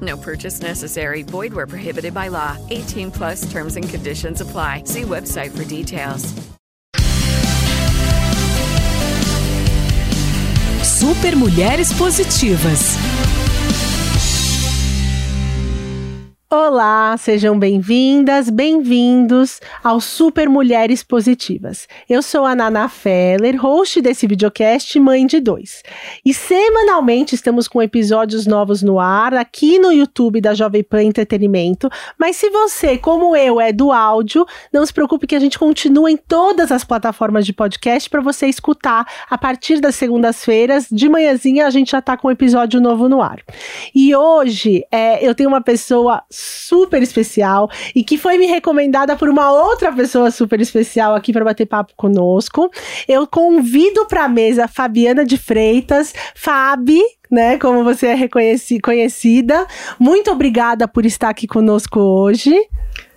[0.00, 1.22] No purchase necessary.
[1.22, 2.56] Void where prohibited by law.
[2.70, 4.84] 18 plus terms and conditions apply.
[4.84, 6.32] See website for details.
[10.82, 13.39] Super Mulheres Positivas.
[16.52, 21.86] Olá, sejam bem-vindas, bem-vindos ao Super Mulheres Positivas.
[22.08, 25.84] Eu sou a Nana Feller, host desse videocast Mãe de Dois.
[26.26, 31.88] E semanalmente estamos com episódios novos no ar, aqui no YouTube da Jovem Pan Entretenimento.
[32.18, 36.10] Mas se você, como eu, é do áudio, não se preocupe que a gente continua
[36.10, 40.88] em todas as plataformas de podcast para você escutar a partir das segundas-feiras.
[40.90, 43.38] De manhãzinha a gente já está com um episódio novo no ar.
[43.94, 49.28] E hoje é, eu tenho uma pessoa super especial e que foi me recomendada por
[49.28, 52.70] uma outra pessoa super especial aqui para bater papo conosco.
[53.06, 59.66] Eu convido para a mesa Fabiana de Freitas, Fabi, né, como você é reconhecida.
[59.98, 62.56] Muito obrigada por estar aqui conosco hoje.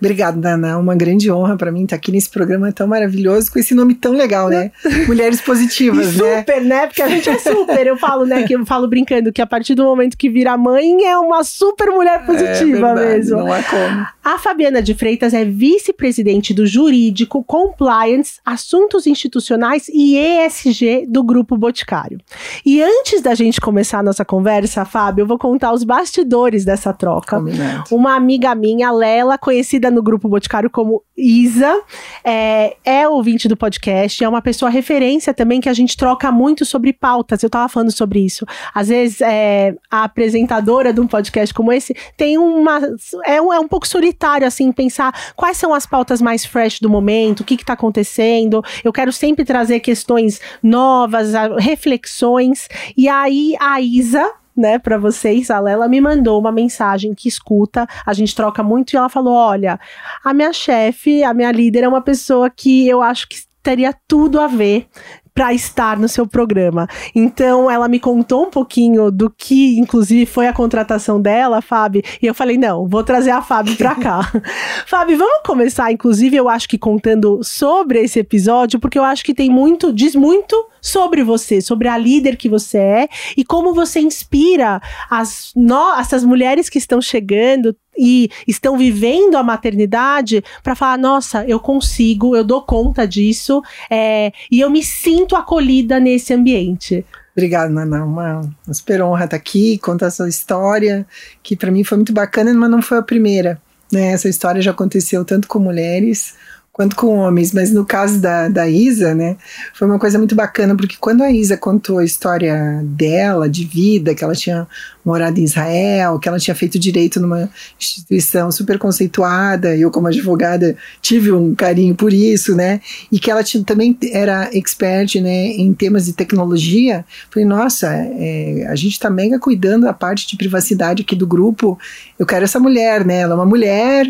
[0.04, 0.78] Obrigada, Dana.
[0.78, 4.12] Uma grande honra para mim estar aqui nesse programa tão maravilhoso, com esse nome tão
[4.12, 4.70] legal, né?
[5.08, 6.38] Mulheres Positivas, super, né?
[6.38, 6.86] Super, né?
[6.86, 7.86] Porque a gente é super.
[7.86, 8.42] Eu falo, né?
[8.42, 11.88] Que eu falo brincando que a partir do momento que vira mãe é uma super
[11.88, 13.38] mulher é positiva é verdade, mesmo.
[13.38, 14.06] Não é como.
[14.22, 21.56] A Fabiana de Freitas é vice-presidente do Jurídico, Compliance, Assuntos Institucionais e ESG do Grupo
[21.56, 22.18] Boticário.
[22.64, 26.92] E antes da gente começar a nossa conversa, Fábio, eu vou contar os bastidores dessa
[26.92, 27.38] troca.
[27.38, 27.84] Combinado.
[27.90, 31.80] Uma amiga minha, Lela, conhecida no Grupo Boticário como Isa,
[32.24, 36.64] é, é ouvinte do podcast, é uma pessoa referência também que a gente troca muito
[36.64, 37.42] sobre pautas.
[37.42, 38.44] Eu tava falando sobre isso.
[38.74, 42.80] Às vezes, é, a apresentadora de um podcast como esse tem uma.
[43.24, 46.90] É um, é um pouco solitário, assim, pensar quais são as pautas mais fresh do
[46.90, 48.62] momento, o que, que tá acontecendo.
[48.82, 52.68] Eu quero sempre trazer questões novas, reflexões.
[52.96, 57.86] E aí, a Isa, né, para vocês, a Lela me mandou uma mensagem que escuta,
[58.04, 59.78] a gente troca muito e ela falou: "Olha,
[60.24, 64.38] a minha chefe, a minha líder é uma pessoa que eu acho que teria tudo
[64.38, 64.86] a ver
[65.34, 66.86] para estar no seu programa.
[67.14, 72.26] Então, ela me contou um pouquinho do que, inclusive, foi a contratação dela, Fábio, e
[72.26, 74.20] eu falei: não, vou trazer a Fábio para cá.
[74.86, 79.34] Fábio, vamos começar, inclusive, eu acho que contando sobre esse episódio, porque eu acho que
[79.34, 84.00] tem muito, diz muito sobre você, sobre a líder que você é e como você
[84.00, 84.80] inspira
[85.10, 91.44] as no, essas mulheres que estão chegando e estão vivendo a maternidade para falar: nossa,
[91.46, 97.04] eu consigo, eu dou conta disso é, e eu me sinto acolhida nesse ambiente.
[97.32, 98.04] Obrigada, Nana.
[98.04, 101.04] Uma, uma super honra estar aqui, contar essa história,
[101.42, 103.60] que para mim foi muito bacana, mas não foi a primeira.
[103.90, 104.12] Né?
[104.12, 106.34] Essa história já aconteceu tanto com mulheres
[106.74, 109.36] quanto com homens, mas no caso da, da Isa, né,
[109.72, 114.12] foi uma coisa muito bacana, porque quando a Isa contou a história dela, de vida,
[114.12, 114.66] que ela tinha
[115.04, 120.76] morado em Israel, que ela tinha feito direito numa instituição super conceituada, eu como advogada
[121.02, 122.80] tive um carinho por isso, né,
[123.12, 128.66] e que ela tinha, também era expert, né, em temas de tecnologia, falei, nossa, é,
[128.68, 131.78] a gente tá mega cuidando da parte de privacidade aqui do grupo,
[132.18, 134.06] eu quero essa mulher, né, ela é uma mulher,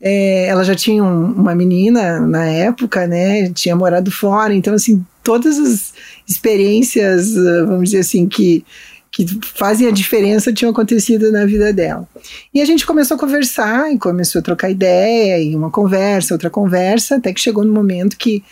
[0.00, 3.48] é, ela já tinha um, uma menina na época, né?
[3.50, 5.94] Tinha morado fora, então assim todas as
[6.28, 8.64] experiências, ah, vamos dizer assim, que
[9.12, 12.08] que fazem a diferença tinham acontecido na vida dela.
[12.52, 16.48] E a gente começou a conversar, e começou a trocar ideia, e uma conversa, outra
[16.48, 18.42] conversa, até que chegou no momento que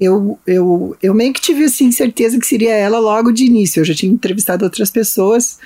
[0.00, 3.80] eu, eu, eu meio que tive assim, certeza que seria ela logo de início.
[3.80, 5.58] Eu já tinha entrevistado outras pessoas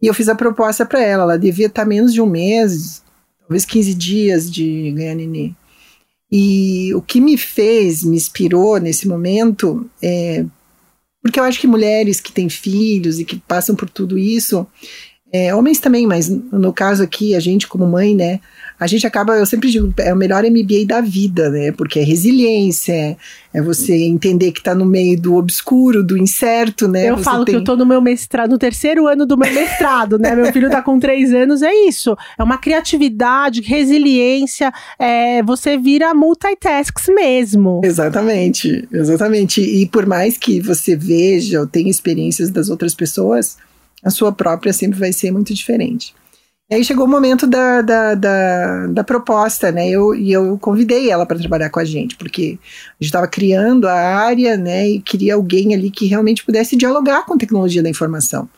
[0.00, 1.24] e eu fiz a proposta para ela.
[1.24, 3.02] Ela devia estar menos de um mês,
[3.40, 5.52] talvez 15 dias de ganhar nenê.
[6.30, 10.44] E o que me fez, me inspirou nesse momento, é
[11.26, 14.64] porque eu acho que mulheres que têm filhos e que passam por tudo isso,
[15.32, 18.40] É, homens também, mas no caso aqui, a gente como mãe, né?
[18.78, 21.72] A gente acaba, eu sempre digo, é o melhor MBA da vida, né?
[21.72, 23.16] Porque é resiliência,
[23.52, 27.10] é, você entender que tá no meio do obscuro, do incerto, né?
[27.10, 29.52] Eu Você falo tem- que eu tô no meu mestrado, no terceiro ano do meu
[29.52, 30.34] mestrado, né?
[30.36, 32.16] Meu filho tá com três anos, é isso.
[32.38, 37.80] É uma criatividade, resiliência, é, você vira multitasks mesmo.
[37.84, 39.60] Exatamente, exatamente.
[39.60, 43.56] E por mais que você veja ou tenha experiências das outras pessoas,
[44.02, 46.14] a sua própria sempre vai ser muito diferente.
[46.68, 49.88] E aí chegou o momento da, da, da, da proposta, né?
[49.88, 53.86] Eu, e eu convidei ela para trabalhar com a gente, porque a gente estava criando
[53.86, 54.88] a área, né?
[54.88, 58.48] E queria alguém ali que realmente pudesse dialogar com a tecnologia da informação.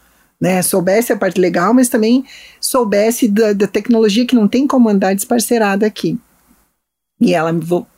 [0.40, 2.24] Né, soubesse a parte legal, mas também
[2.60, 6.16] soubesse da, da tecnologia que não tem como andar desparcerada aqui.
[7.20, 7.52] E ela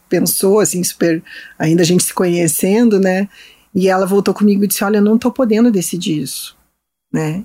[0.08, 1.22] pensou, assim, super.
[1.58, 3.28] Ainda a gente se conhecendo, né?
[3.75, 6.56] E ela voltou comigo e disse: Olha, eu não tô podendo decidir isso,
[7.12, 7.42] né?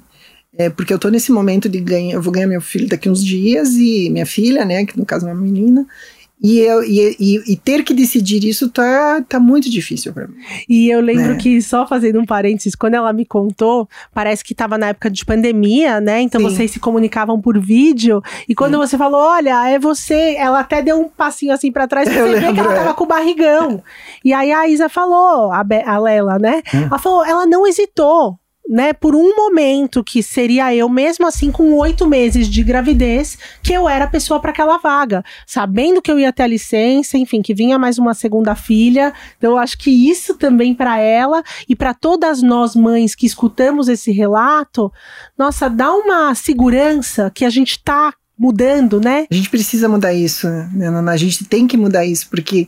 [0.58, 2.14] É porque eu tô nesse momento de ganhar.
[2.14, 4.86] Eu vou ganhar meu filho daqui uns dias e minha filha, né?
[4.86, 5.86] Que no caso é uma menina.
[6.42, 10.36] E, eu, e, e, e ter que decidir isso tá, tá muito difícil para mim.
[10.70, 11.36] E eu lembro É.
[11.38, 15.26] que, só fazendo um parênteses, quando ela me contou, parece que tava na época de
[15.26, 16.22] pandemia, né?
[16.22, 16.50] Então Sim.
[16.50, 18.22] vocês se comunicavam por vídeo.
[18.48, 22.08] E quando você falou, olha, é você, ela até deu um passinho assim pra trás
[22.10, 22.78] pra Eu você ver que ela é.
[22.78, 23.82] tava com o barrigão.
[24.24, 26.62] e aí a Isa falou, a, Be- a Lela, né?
[26.74, 26.84] Hum.
[26.84, 28.38] Ela falou, ela não hesitou.
[28.68, 33.72] Né, por um momento que seria eu, mesmo assim, com oito meses de gravidez, que
[33.72, 37.44] eu era a pessoa para aquela vaga, sabendo que eu ia ter a licença, enfim,
[37.44, 39.14] que vinha mais uma segunda filha.
[39.38, 43.88] Então, eu acho que isso também para ela e para todas nós mães que escutamos
[43.88, 44.92] esse relato,
[45.38, 49.28] nossa, dá uma segurança que a gente tá mudando, né?
[49.30, 50.90] A gente precisa mudar isso, né?
[51.12, 52.68] A gente tem que mudar isso, porque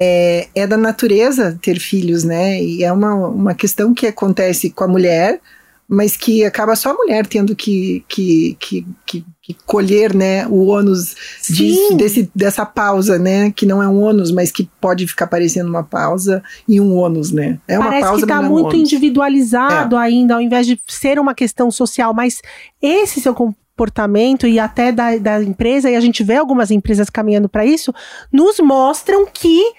[0.00, 2.62] é, é da natureza ter filhos, né?
[2.62, 5.40] E é uma, uma questão que acontece com a mulher,
[5.88, 10.66] mas que acaba só a mulher tendo que, que, que, que, que colher né, o
[10.66, 11.96] ônus Sim.
[11.96, 13.50] desse, dessa pausa, né?
[13.50, 17.32] Que não é um ônus, mas que pode ficar parecendo uma pausa e um ônus,
[17.32, 17.58] né?
[17.66, 21.18] É uma Parece pausa, que tá não é muito individualizado ainda, ao invés de ser
[21.18, 22.40] uma questão social, mas
[22.80, 27.48] esse seu comportamento e até da, da empresa, e a gente vê algumas empresas caminhando
[27.48, 27.94] para isso,
[28.30, 29.72] nos mostram que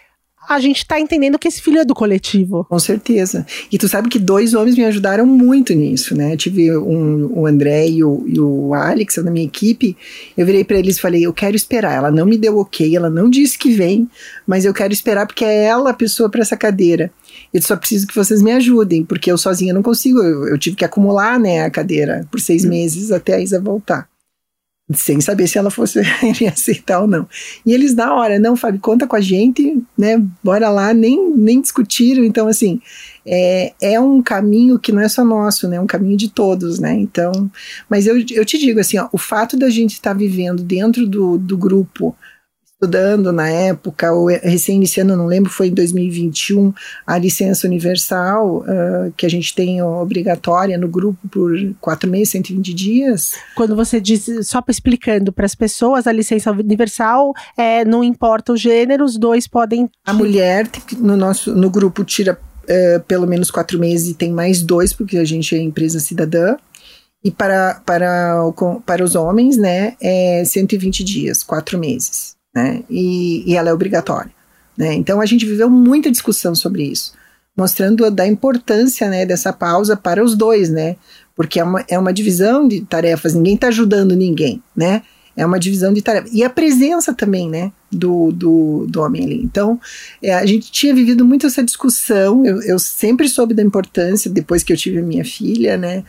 [0.50, 2.66] a gente tá entendendo que esse filho é do coletivo.
[2.68, 3.46] Com certeza.
[3.72, 6.34] E tu sabe que dois homens me ajudaram muito nisso, né?
[6.34, 9.96] Eu tive um, o André e o, e o Alex na minha equipe.
[10.36, 11.94] Eu virei para eles e falei: eu quero esperar.
[11.94, 14.10] Ela não me deu ok, ela não disse que vem,
[14.48, 17.12] mas eu quero esperar porque é ela a pessoa para essa cadeira.
[17.54, 20.18] Eu só preciso que vocês me ajudem, porque eu sozinha não consigo.
[20.20, 24.10] Eu, eu tive que acumular né, a cadeira por seis meses até a Isa voltar.
[24.92, 26.00] Sem saber se ela fosse
[26.52, 27.28] aceitar ou não.
[27.66, 30.22] E eles, na hora, não, Fábio, conta com a gente, né?
[30.44, 32.24] Bora lá, nem, nem discutiram.
[32.24, 32.82] Então, assim,
[33.26, 35.78] é, é um caminho que não é só nosso, né?
[35.78, 36.94] É um caminho de todos, né?
[36.94, 37.52] Então,
[37.88, 41.38] mas eu, eu te digo assim, ó, o fato da gente estar vivendo dentro do,
[41.38, 42.16] do grupo,
[42.80, 46.74] estudando na época, ou recém-iniciando, não lembro, foi em 2021,
[47.06, 52.74] a licença universal, ah, que a gente tem obrigatória no grupo por quatro meses, 120
[52.74, 53.34] dias.
[53.56, 58.58] Quando você diz, só explicando para as pessoas, a licença universal é, não importa o
[58.58, 59.90] gênero, os dois podem.
[60.06, 62.40] A mulher no nosso no grupo tira
[62.72, 66.56] eh, pelo menos quatro meses e tem mais dois, porque a gente é empresa cidadã.
[67.24, 68.36] E para, para,
[68.86, 72.84] para os homens, né, é 120 dias, quatro meses, né?
[72.90, 74.32] E, e ela é obrigatória.
[74.78, 74.94] Né?
[74.94, 77.14] Então a gente viveu muita discussão sobre isso,
[77.56, 80.96] mostrando a- da importância né, dessa pausa para os dois, né?
[81.36, 85.02] Porque é uma, é uma divisão de tarefas, ninguém está ajudando ninguém, né?
[85.38, 86.32] É uma divisão de tarefas.
[86.34, 87.72] E a presença também, né?
[87.90, 89.42] Do, do, do homem ali.
[89.42, 89.80] Então,
[90.22, 92.46] é, a gente tinha vivido muito essa discussão.
[92.46, 96.04] Eu, eu sempre soube da importância, depois que eu tive a minha filha, né?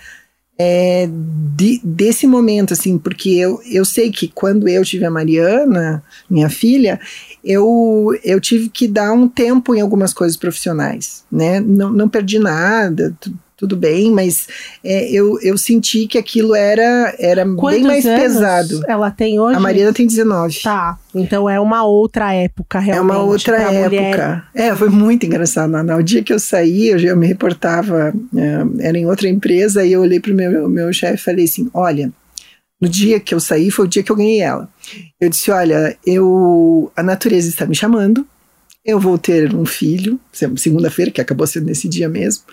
[0.63, 1.09] É,
[1.57, 6.51] de- desse momento, assim, porque eu, eu sei que quando eu tive a Mariana, minha
[6.51, 7.01] filha,
[7.43, 11.61] eu, eu tive que dar um tempo em algumas coisas profissionais, né?
[11.61, 13.17] Não, não perdi nada,
[13.61, 14.49] tudo bem, mas
[14.83, 18.83] é, eu, eu senti que aquilo era, era bem mais pesado.
[18.89, 19.55] ela tem hoje?
[19.55, 20.61] A Mariana tem 19.
[20.63, 23.17] Tá, então é uma outra época, É realmente.
[23.17, 23.85] uma outra época.
[23.85, 24.45] mulher.
[24.55, 25.69] É, foi muito engraçado.
[25.71, 25.99] Naná.
[25.99, 29.93] O dia que eu saí, eu, já me reportava, é, era em outra empresa, e
[29.93, 32.11] eu olhei pro meu, meu chefe e falei assim: olha,
[32.81, 34.71] no dia que eu saí foi o dia que eu ganhei ela.
[35.21, 38.27] Eu disse: olha, eu, a natureza está me chamando,
[38.83, 40.19] eu vou ter um filho,
[40.57, 42.45] segunda-feira, que acabou sendo nesse dia mesmo.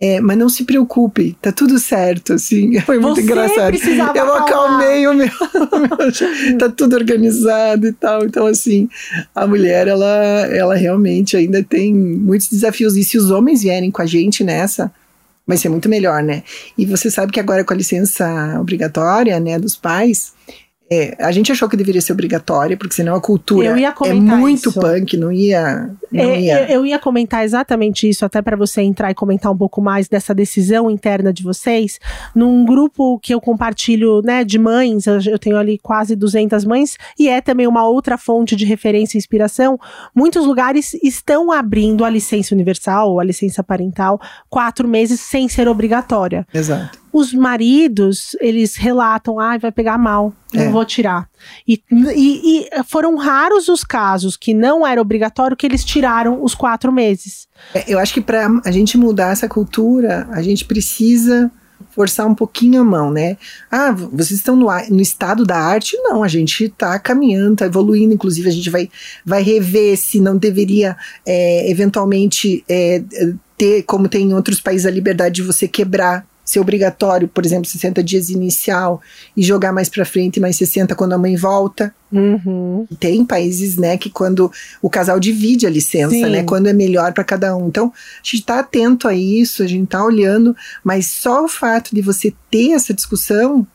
[0.00, 2.78] É, mas não se preocupe, tá tudo certo, assim.
[2.82, 3.76] Foi muito Você engraçado.
[4.16, 5.28] Eu acalmei o meu,
[5.72, 8.24] o meu- Tá tudo organizado e tal.
[8.24, 8.88] Então, assim,
[9.34, 10.06] a mulher, ela,
[10.50, 12.96] ela realmente ainda tem muitos desafios.
[12.96, 14.92] E se os homens vierem com a gente nessa,
[15.46, 16.42] vai ser muito melhor, né?
[16.76, 20.32] E você sabe que agora com a licença obrigatória, né, dos pais,
[20.90, 23.68] é, a gente achou que deveria ser obrigatória, porque senão a cultura
[24.04, 24.80] é muito isso.
[24.80, 25.90] punk, não ia.
[26.12, 26.62] Não É, ia.
[26.64, 30.08] eu, eu ia comentar exatamente isso, até para você entrar e comentar um pouco mais
[30.08, 31.98] dessa decisão interna de vocês.
[32.34, 36.98] Num grupo que eu compartilho, né, de mães, eu, eu tenho ali quase 200 mães,
[37.18, 39.78] e é também uma outra fonte de referência e inspiração.
[40.14, 45.66] Muitos lugares estão abrindo a licença universal ou a licença parental quatro meses sem ser
[45.66, 46.46] obrigatória.
[46.52, 47.03] Exato.
[47.16, 50.68] Os maridos, eles relatam, ai, vai pegar mal, não É.
[50.68, 51.28] vou tirar.
[51.66, 56.56] E, e- e foram raros os casos que não era obrigatório que eles tiraram os
[56.56, 57.46] quatro meses.
[57.72, 61.48] É, Eu acho que para a gente mudar essa cultura, a gente precisa
[61.92, 63.36] forçar um pouquinho a mão, né?
[63.70, 65.96] Ah, vocês estão no, no estado da arte?
[65.98, 68.12] Não, a gente está caminhando, está evoluindo.
[68.12, 68.88] Inclusive, a gente vai,
[69.24, 73.00] vai rever se não deveria, é, eventualmente, é,
[73.56, 76.26] ter, como tem em outros países, a liberdade de você quebrar.
[76.44, 79.00] Ser obrigatório, por exemplo, 60 dias inicial
[79.36, 81.94] e jogar mais para frente, mais 60 quando a mãe volta.
[82.12, 82.86] Uhum.
[83.00, 86.28] Tem países, né, que quando o casal divide a licença, Sim.
[86.30, 87.68] né, quando é melhor para cada um.
[87.68, 91.94] Então, a gente está atento a isso, a gente está olhando, mas só o fato
[91.94, 93.66] de você ter essa discussão,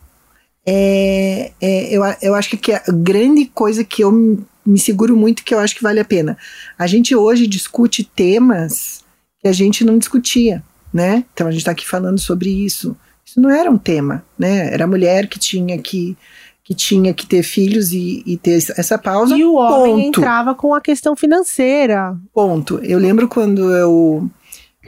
[0.64, 5.42] é, é, eu, eu acho que, a grande coisa que eu me- me seguro muito,
[5.42, 6.36] que eu acho que vale a pena.
[6.78, 9.00] A gente hoje discute temas
[9.40, 10.62] que a gente não discutia,
[10.92, 11.24] né?
[11.32, 12.96] Então, a gente está aqui falando sobre isso.
[13.24, 14.72] Isso não era um tema, né?
[14.72, 16.16] Era a mulher que tinha que
[16.62, 19.36] que tinha que ter filhos e, e ter essa pausa.
[19.36, 20.20] E o homem ponto.
[20.20, 22.16] entrava com a questão financeira.
[22.32, 22.78] Ponto.
[22.78, 24.30] Eu lembro quando eu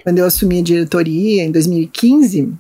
[0.05, 2.55] quando eu assumi a diretoria em 2015,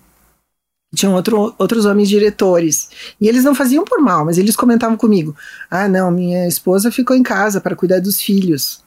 [0.94, 2.90] tinham outro, outros homens diretores.
[3.20, 5.37] E eles não faziam por mal, mas eles comentavam comigo:
[5.70, 8.81] "Ah, não, minha esposa ficou em casa para cuidar dos filhos".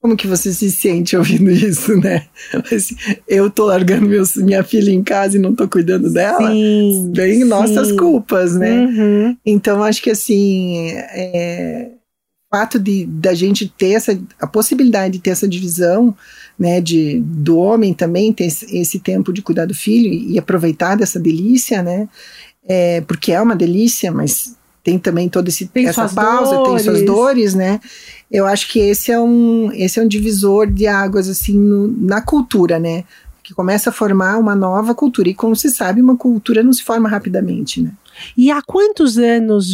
[0.00, 2.26] Como que você se sente ouvindo isso, né?
[2.72, 2.94] Assim,
[3.26, 6.50] eu tô largando minha filha em casa e não tô cuidando dela.
[6.50, 7.10] Sim.
[7.14, 7.96] Bem nossas sim.
[7.96, 8.86] culpas, né?
[8.86, 9.36] Uhum.
[9.44, 11.90] Então, acho que assim, é,
[12.50, 16.14] o fato de da gente ter essa a possibilidade de ter essa divisão,
[16.58, 20.96] né, de do homem também ter esse, esse tempo de cuidar do filho e, aproveitar
[20.96, 22.08] dessa delícia, né?
[22.68, 27.02] É, porque é uma delícia, mas tem também toda esse, Tem essa pausa, tem suas
[27.02, 27.04] dores.
[27.04, 27.80] dores, né?
[28.30, 32.20] Eu acho que esse é um esse é um divisor de águas assim no- na
[32.20, 33.04] cultura, né?
[33.42, 36.82] Que começa a formar uma nova cultura e como se sabe, uma cultura não se
[36.82, 37.92] forma rapidamente, né?
[38.36, 39.68] E há quantos anos,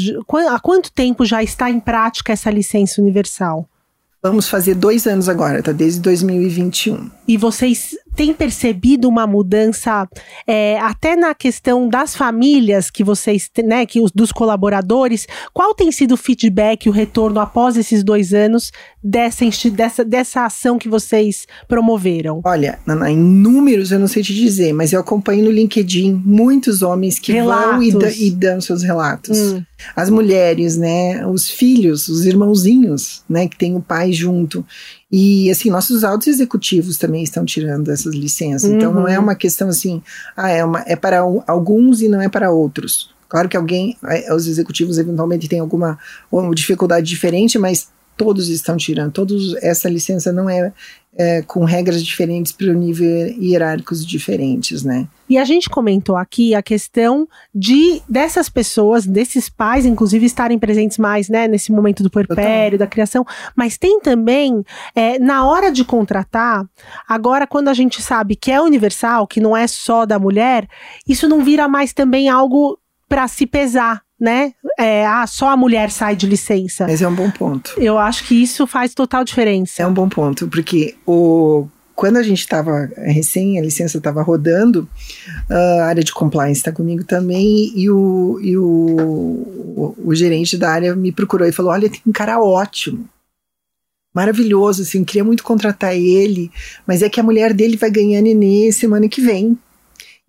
[0.50, 3.66] há quanto tempo já está em prática essa licença universal?
[4.22, 5.72] Vamos fazer dois anos agora, tá?
[5.72, 7.10] Desde 2021.
[7.26, 10.08] E vocês têm percebido uma mudança
[10.46, 15.26] é, até na questão das famílias que vocês, né, que os, dos colaboradores?
[15.52, 18.70] Qual tem sido o feedback, o retorno após esses dois anos
[19.02, 22.40] dessa, dessa, dessa ação que vocês promoveram?
[22.44, 26.82] Olha, Naná, em números eu não sei te dizer, mas eu acompanho no LinkedIn muitos
[26.82, 28.20] homens que vão e, da- Relatos.
[28.20, 29.38] e dão seus relatos.
[29.38, 29.62] Hum.
[29.96, 31.26] As mulheres, né?
[31.26, 33.48] Os filhos, os irmãozinhos, né?
[33.48, 34.64] Que tem o pai junto.
[35.12, 38.70] E, assim, nossos altos executivos também estão tirando essas licenças.
[38.70, 39.24] Então, não é Uhum.
[39.24, 40.02] uma questão assim,
[40.34, 43.10] ah, é, uma, é para um- alguns e não é para outros.
[43.28, 45.98] Claro que alguém, eh, os executivos eventualmente têm alguma
[46.30, 49.10] uma dificuldade diferente, mas todos estão tirando.
[49.12, 50.72] Todos, essa licença não é,
[51.14, 53.06] é, com regras diferentes para o nível
[53.38, 55.06] hierárquicos diferentes, né?
[55.28, 60.98] E a gente comentou aqui a questão de dessas pessoas, desses pais, inclusive, estarem presentes
[60.98, 63.24] mais, né, nesse momento do puerpério, da criação.
[63.54, 64.64] Mas tem também,
[64.94, 66.66] é, na hora de contratar,
[67.08, 70.68] agora quando a gente sabe que é universal, que não é só da mulher,
[71.06, 72.78] isso não vira mais também algo
[73.08, 74.54] para se pesar, né?
[74.78, 76.86] É, ah, só a mulher sai de licença.
[76.86, 77.74] Mas é um bom ponto.
[77.76, 79.82] Eu acho que isso faz total diferença.
[79.82, 84.88] É um bom ponto, porque o, quando a gente estava recém, a licença estava rodando,
[85.50, 90.70] a área de compliance está comigo também, e, o, e o, o, o gerente da
[90.70, 93.08] área me procurou e falou: Olha, tem um cara ótimo.
[94.14, 96.48] Maravilhoso, assim, queria muito contratar ele,
[96.86, 99.58] mas é que a mulher dele vai ganhar nenê semana que vem.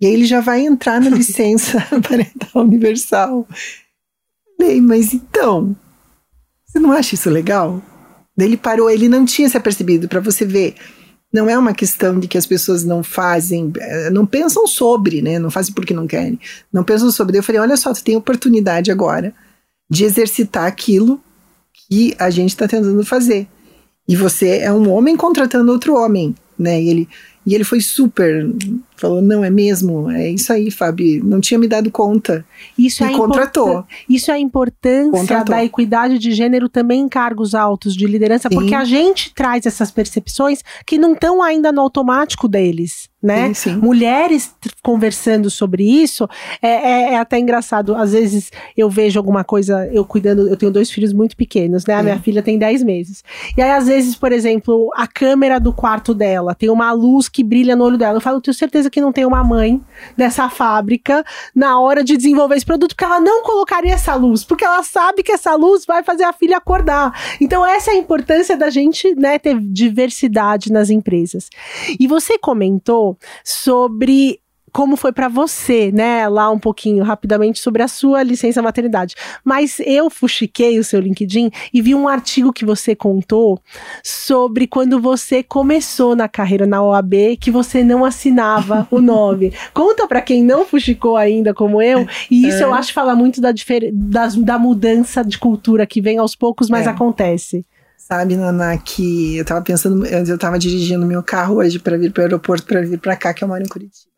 [0.01, 3.47] E aí ele já vai entrar na licença parental universal.
[4.63, 5.75] Falei, mas então,
[6.65, 7.81] você não acha isso legal?
[8.37, 10.75] Ele parou, ele não tinha se apercebido, para você ver.
[11.33, 15.37] Não é uma questão de que as pessoas não fazem, eh, não pensam sobre, né?
[15.37, 16.39] Não fazem porque não querem.
[16.71, 17.33] Não pensam sobre.
[17.33, 19.33] Daí eu falei: olha só, tu tem oportunidade agora
[19.89, 21.19] de exercitar aquilo
[21.89, 23.47] que a gente está tentando fazer.
[24.07, 26.81] E você é um homem contratando outro homem, né?
[26.81, 27.09] E ele,
[27.45, 28.49] E ele foi super,
[28.95, 32.45] falou, não, é mesmo, é isso aí, Fábio, não tinha me dado conta.
[32.77, 33.83] Isso e é contratou.
[34.09, 35.55] Isso é a importância Contratou.
[35.55, 38.55] da equidade de gênero também em cargos altos de liderança, Sim.
[38.55, 43.11] porque a gente traz essas percepções que não estão ainda no automático deles.
[43.23, 43.53] Né?
[43.53, 43.75] Sim, sim.
[43.77, 46.27] Mulheres conversando sobre isso
[46.61, 47.95] é, é- é até engraçado.
[47.95, 51.93] Às vezes eu vejo alguma coisa, eu cuidando, eu tenho dois filhos muito pequenos, né?
[51.95, 53.23] A minha filha tem 10 meses.
[53.55, 57.45] E aí, às vezes, por exemplo, a câmera do quarto dela tem uma luz que
[57.45, 58.17] brilha no olho dela.
[58.17, 59.81] Eu falo, tenho certeza que não tem uma mãe
[60.15, 61.25] dessa fábrica
[61.55, 65.23] na hora de desenvolver esse produto, porque ela não colocaria essa luz, porque ela sabe
[65.23, 67.13] que essa luz vai fazer a filha acordar.
[67.39, 71.49] Então, essa é a importância da gente né, ter diversidade nas empresas.
[71.99, 74.39] E você comentou sobre
[74.73, 79.13] como foi para você, né, lá um pouquinho rapidamente sobre a sua licença maternidade.
[79.45, 83.61] Mas eu fuxiquei o seu LinkedIn e vi um artigo que você contou
[84.03, 89.53] sobre quando você começou na carreira na OAB, que você não assinava o nome.
[89.73, 93.39] Conta para quem não fuxicou ainda como eu, e isso eu acho que fala muito
[93.39, 93.53] da,
[93.93, 96.89] das- da mudança de cultura que vem aos poucos, mas É.
[96.89, 97.65] acontece.
[97.97, 102.11] Sabe, Naná, que eu tava pensando, eu, eu tava dirigindo meu carro hoje para vir
[102.11, 104.12] para o aeroporto, para vir para cá, que eu moro em Curitiba.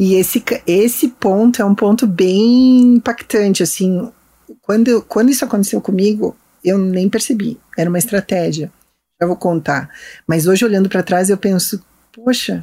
[0.00, 4.10] E esse, esse ponto é um ponto bem impactante, assim.
[4.62, 7.60] Quando, quando isso aconteceu comigo, eu nem percebi.
[7.76, 8.72] Era uma estratégia.
[9.20, 9.90] Já vou contar.
[10.26, 12.60] Mas hoje, olhando para trás, eu penso, poxa,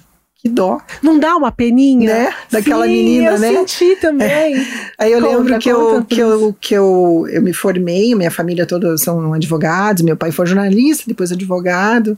[0.47, 2.13] que dó, Não dá uma peninha?
[2.13, 2.33] né?
[2.49, 3.49] Daquela Sim, menina, eu né?
[3.49, 4.65] senti também.
[4.97, 8.65] Aí eu Conta, lembro que, eu, que, eu, que eu, eu me formei, minha família
[8.65, 12.17] toda são advogados, meu pai foi jornalista, depois advogado.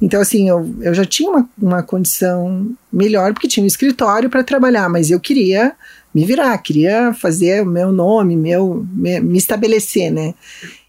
[0.00, 4.44] Então, assim, eu, eu já tinha uma, uma condição melhor, porque tinha um escritório para
[4.44, 5.72] trabalhar, mas eu queria
[6.14, 10.34] me virar, queria fazer o meu nome, meu, me, me estabelecer, né?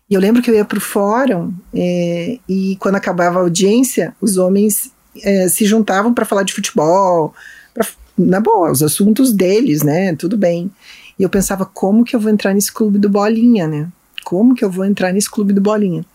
[0.10, 4.14] E eu lembro que eu ia para o fórum é, e quando acabava a audiência,
[4.20, 4.92] os homens
[5.24, 7.34] é, se juntavam para falar de futebol,
[7.74, 7.88] pra,
[8.18, 10.16] na boa, os assuntos deles, né?
[10.16, 10.72] Tudo bem.
[11.18, 13.88] E eu pensava, como que eu vou entrar nesse clube do Bolinha, né?
[14.24, 16.06] Como que eu vou entrar nesse clube do Bolinha?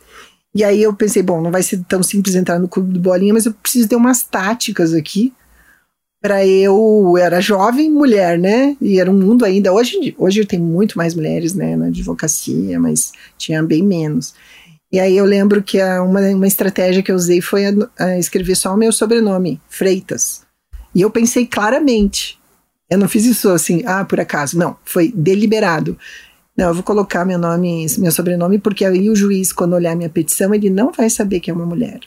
[0.54, 3.34] E aí eu pensei, bom, não vai ser tão simples entrar no clube do Bolinha,
[3.34, 5.32] mas eu preciso ter umas táticas aqui
[6.20, 8.76] para eu eu era jovem mulher, né?
[8.80, 13.12] E era um mundo ainda hoje hoje tem muito mais mulheres, né, na advocacia, mas
[13.38, 14.34] tinha bem menos.
[14.92, 18.18] E aí eu lembro que a, uma, uma estratégia que eu usei foi a, a
[18.18, 20.42] escrever só o meu sobrenome, Freitas.
[20.94, 22.38] E eu pensei claramente.
[22.88, 24.56] Eu não fiz isso assim, ah, por acaso.
[24.56, 25.98] Não, foi deliberado.
[26.56, 30.08] Não, eu vou colocar meu nome, meu sobrenome, porque aí o juiz, quando olhar minha
[30.08, 32.00] petição, ele não vai saber que é uma mulher.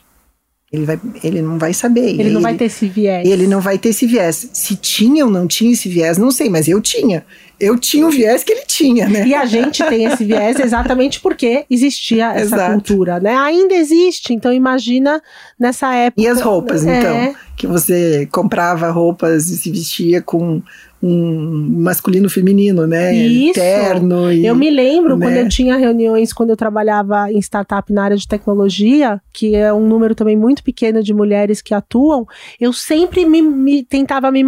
[0.72, 2.10] Ele, vai, ele não vai saber.
[2.20, 3.28] Ele não vai ter esse viés.
[3.28, 4.50] Ele não vai ter esse viés.
[4.54, 7.26] Se tinha ou não tinha esse viés, não sei, mas eu tinha.
[7.60, 9.26] Eu tinha o viés que ele tinha, né?
[9.28, 12.74] E a gente tem esse viés exatamente porque existia essa Exato.
[12.74, 13.36] cultura, né?
[13.36, 15.22] Ainda existe, então imagina
[15.60, 16.22] nessa época.
[16.22, 17.00] E as roupas, É.
[17.00, 17.36] então?
[17.58, 20.62] Que você comprava roupas e se vestia com
[21.02, 23.14] um masculino feminino, né?
[23.16, 23.54] Isso.
[23.60, 24.46] Terno e...
[24.46, 25.26] Eu me lembro né?
[25.26, 29.74] quando eu tinha reuniões, quando eu trabalhava em startup na área de tecnologia, que é
[29.74, 32.28] um número também muito pequeno de mulheres que atuam,
[32.60, 34.44] eu sempre me, me- tentava me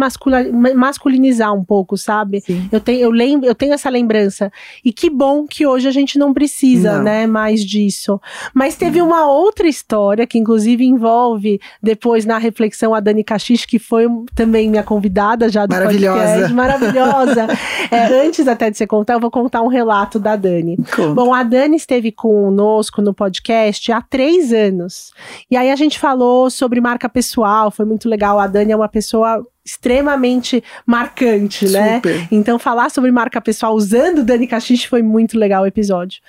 [0.74, 2.40] masculinizar um pouco, sabe?
[2.40, 2.68] Sim.
[2.70, 4.50] Eu tenho, eu lembro, eu tenho essa lembrança.
[4.84, 7.04] E que bom que hoje a gente não precisa, Não.
[7.04, 8.20] né, mais disso.
[8.54, 13.78] Mas teve uma outra história que inclusive envolve depois na reflexão a Dani Caxixe, que
[13.78, 16.18] foi também minha convidada já do Maravilhosa.
[16.18, 17.46] podcast, maravilhosa.
[17.90, 20.76] É, antes até de você contar, eu vou contar um relato da Dani.
[20.76, 21.14] Conta.
[21.14, 25.12] Bom, a Dani esteve conosco no podcast há três anos.
[25.50, 28.38] E aí a gente falou sobre marca pessoal, foi muito legal.
[28.38, 31.96] A Dani é uma pessoa extremamente marcante, né?
[31.96, 32.28] Super.
[32.30, 36.20] Então, falar sobre marca pessoal usando Dani Caxixe foi muito legal o episódio.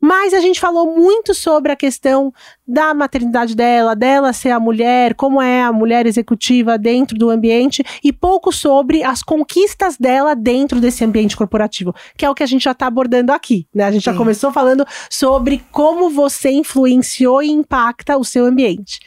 [0.00, 2.32] Mas a gente falou muito sobre a questão
[2.66, 7.82] da maternidade dela, dela ser a mulher, como é a mulher executiva dentro do ambiente
[8.02, 12.46] e pouco sobre as conquistas dela dentro desse ambiente corporativo, que é o que a
[12.46, 13.84] gente já está abordando aqui, né?
[13.84, 14.18] A gente já Sim.
[14.18, 19.00] começou falando sobre como você influenciou e impacta o seu ambiente.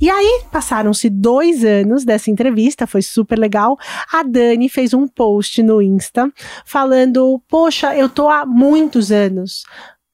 [0.00, 3.76] E aí, passaram-se dois anos dessa entrevista, foi super legal.
[4.12, 6.30] A Dani fez um post no Insta
[6.64, 9.64] falando: Poxa, eu tô há muitos anos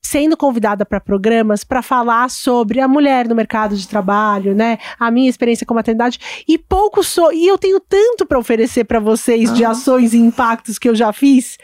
[0.03, 4.79] sendo convidada para programas para falar sobre a mulher no mercado de trabalho, né?
[4.99, 6.19] A minha experiência com maternidade
[6.49, 10.79] e pouco sou e eu tenho tanto para oferecer para vocês de ações e impactos
[10.79, 11.59] que eu já fiz.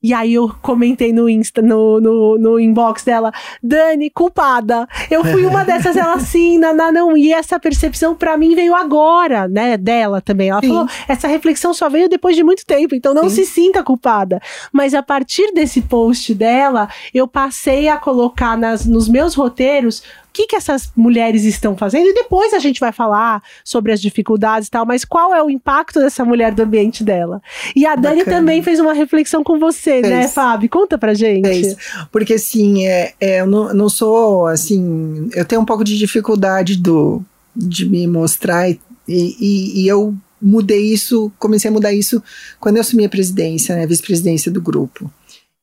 [0.00, 4.86] E aí eu comentei no Insta, no, no, no inbox dela, Dani, culpada.
[5.10, 7.16] Eu fui uma dessas, ela assim, naná, não.
[7.16, 10.50] E essa percepção pra mim veio agora, né, dela também.
[10.50, 10.68] Ela Sim.
[10.68, 14.40] falou, essa reflexão só veio depois de muito tempo, então não se sinta culpada.
[14.72, 20.04] Mas a partir desse post dela, eu passei a colocar nas, nos meus roteiros
[20.38, 24.68] que, que essas mulheres estão fazendo, e depois a gente vai falar sobre as dificuldades
[24.68, 27.42] e tal, mas qual é o impacto dessa mulher do ambiente dela.
[27.74, 28.36] E a Dani Bacana.
[28.36, 30.34] também fez uma reflexão com você, né, Fez.
[30.34, 30.68] Fábio?
[30.68, 31.44] Conta pra gente.
[31.44, 31.76] É isso.
[32.12, 35.28] Porque assim, é, é, eu não, não sou assim.
[35.34, 37.20] Eu tenho um pouco de dificuldade do,
[37.56, 42.22] de me mostrar e, e, e eu mudei isso, comecei a mudar isso
[42.60, 45.10] quando eu assumi a presidência, né, a vice-presidência do grupo.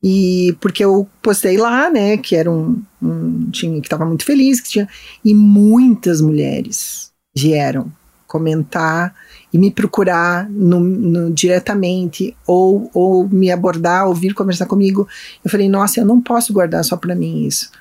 [0.03, 4.61] E porque eu postei lá, né, que era um, um time que estava muito feliz,
[4.61, 4.87] que tinha
[5.23, 7.91] e muitas mulheres vieram
[8.27, 9.15] comentar
[9.51, 15.07] e me procurar no, no- diretamente ou, ou me abordar, ou vir conversar comigo.
[15.43, 17.71] Eu falei, nossa, eu não posso guardar só para mim isso.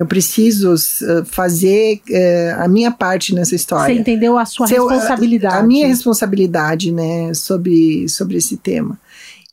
[0.00, 3.92] Eu preciso uh, fazer uh, a minha parte nessa Você história.
[3.92, 5.56] entendeu a sua Se eu- responsabilidade.
[5.56, 8.98] A minha responsabilidade, né, sobre, sobre esse tema.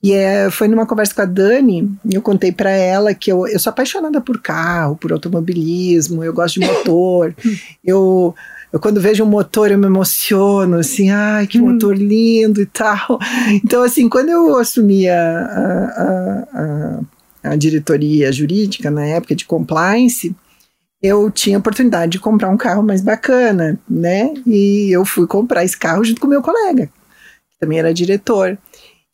[0.06, 3.58] E é, foi numa conversa com a Dani, eu contei para ela que eu, eu
[3.58, 7.34] sou apaixonada por carro, por automobilismo, eu gosto de motor.
[7.84, 8.36] eu,
[8.72, 11.74] eu, quando vejo um motor, eu me emociono, assim, ai, que Hum.
[11.74, 13.18] motor lindo e tal.
[13.64, 17.00] Então, assim, quando eu assumi a, a, a,
[17.52, 20.36] a, diretoria jurídica, na época de compliance,
[21.02, 24.36] eu tinha a oportunidade de comprar um carro mais bacana, né?
[24.46, 28.56] E eu fui comprar esse carro junto com o meu colega, que também era diretor.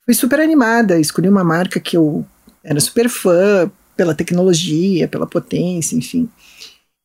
[0.06, 2.26] Fui super animada, escolhi uma marca que eu
[2.64, 6.28] era super fã pela tecnologia, pela potência, enfim.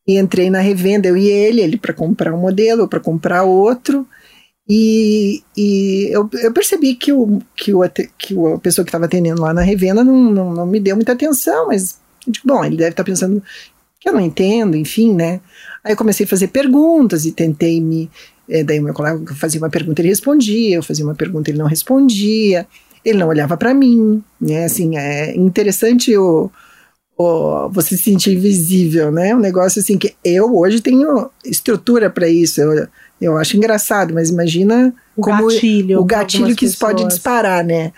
[0.07, 4.07] E entrei na revenda, eu e ele, ele para comprar um modelo, para comprar outro.
[4.69, 7.83] E, e eu, eu percebi que, o, que, o,
[8.19, 11.13] que a pessoa que estava atendendo lá na revenda não, não, não me deu muita
[11.13, 13.43] atenção, mas digo, bom, ele deve estar pensando
[14.01, 15.41] que eu não entendo, enfim, né?
[15.85, 18.11] Aí eu comecei a fazer perguntas e tentei me.
[18.49, 21.59] eh, daí o meu colega fazia uma pergunta, ele respondia, eu fazia uma pergunta, ele
[21.59, 22.67] não respondia,
[23.07, 24.65] ele não olhava para mim, né?
[24.65, 26.51] Assim, é interessante o,
[27.17, 29.33] o, você se sentir invisível, né?
[29.33, 32.89] Um negócio assim que eu hoje tenho estrutura para isso, eu,
[33.21, 36.01] eu acho engraçado, mas imagina O como gatilho.
[36.01, 37.93] o gatilho que isso pode disparar, né?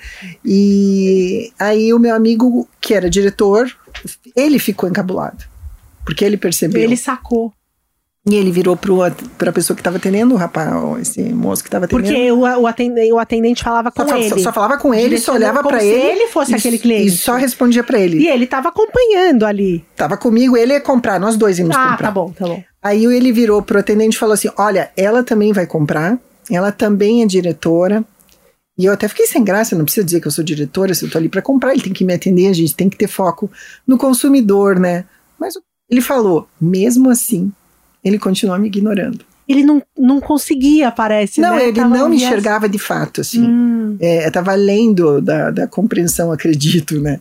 [0.44, 3.75] E aí o meu amigo, que era diretor,
[4.37, 5.42] ele ficou encabulado.
[6.05, 6.83] Porque ele percebeu.
[6.83, 7.53] Ele sacou.
[8.26, 11.87] E ele virou para a pessoa que estava atendendo, o rapaz, esse moço que estava
[11.87, 12.09] atendendo.
[12.09, 14.28] Porque o, o, atendente, o atendente falava com só, ele.
[14.28, 16.07] só, só falava com ele, só olhava para se ele.
[16.07, 17.07] ele fosse e- aquele cliente.
[17.07, 18.18] E só respondia para ele.
[18.18, 19.85] E ele tava acompanhando ali.
[19.96, 22.07] Tava comigo, ele ia comprar, nós dois íamos ah, comprar.
[22.09, 22.62] tá bom, tá bom.
[22.83, 26.18] Aí ele virou pro atendente e falou assim: Olha, ela também vai comprar,
[26.50, 28.04] ela também é diretora.
[28.76, 31.11] E eu até fiquei sem graça, não precisa dizer que eu sou diretora, se eu
[31.11, 33.50] tô ali para comprar, ele tem que me atender, a gente tem que ter foco
[33.85, 35.04] no consumidor, né?
[35.37, 35.54] Mas
[35.90, 37.50] ele falou, mesmo assim,
[38.04, 39.24] ele continua me ignorando.
[39.48, 41.40] Ele não, não conseguia, parece.
[41.40, 41.68] não, né?
[41.68, 43.42] ele Tava não me enxergava de fato, assim.
[43.42, 43.96] Hum.
[43.98, 47.18] É, tava além da, da compreensão, acredito, né?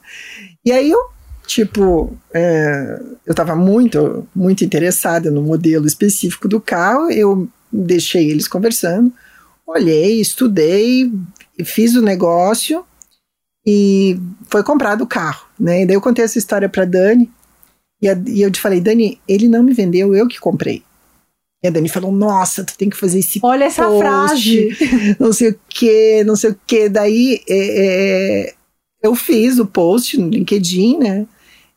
[0.66, 1.00] E aí eu,
[1.46, 8.48] tipo, é, eu tava muito, muito interessada no modelo específico do carro, eu deixei eles
[8.48, 9.12] conversando,
[9.66, 11.10] olhei, estudei,
[11.64, 12.84] fiz o negócio
[13.66, 15.84] e foi comprado o carro, né?
[15.84, 17.32] E daí eu contei essa história pra Dani
[18.02, 20.84] e, a- e eu te falei, Dani, ele não me vendeu, eu que comprei.
[21.64, 24.78] E a Dani falou, nossa, tu tem que fazer esse Olha essa post, frase.
[25.20, 26.88] não sei o que, não sei o que.
[26.88, 28.54] Daí é, é,
[29.02, 31.26] eu fiz o post no LinkedIn, né?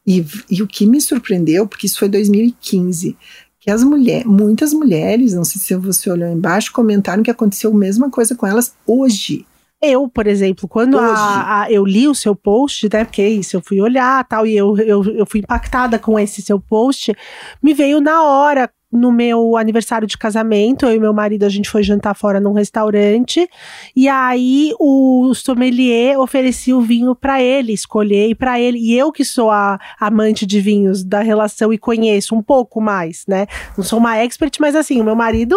[0.06, 3.16] E, e o que me surpreendeu, porque isso foi 2015,
[3.59, 7.74] que as mulheres, muitas mulheres, não sei se você olhou embaixo, comentaram que aconteceu a
[7.76, 9.46] mesma coisa com elas hoje.
[9.82, 13.04] Eu, por exemplo, quando a- a- eu li o seu post, né?
[13.04, 16.42] Porque é isso, eu fui olhar tal, e eu, eu, eu fui impactada com esse
[16.42, 17.14] seu post,
[17.62, 18.70] me veio na hora.
[18.92, 22.52] No meu aniversário de casamento, eu e meu marido, a gente foi jantar fora num
[22.52, 23.48] restaurante.
[23.94, 28.78] E aí o sommelier oferecia o vinho pra ele, escolher para ele.
[28.80, 33.24] E eu que sou a amante de vinhos da relação e conheço um pouco mais,
[33.28, 33.46] né?
[33.78, 35.56] Não sou uma expert, mas assim, o meu marido,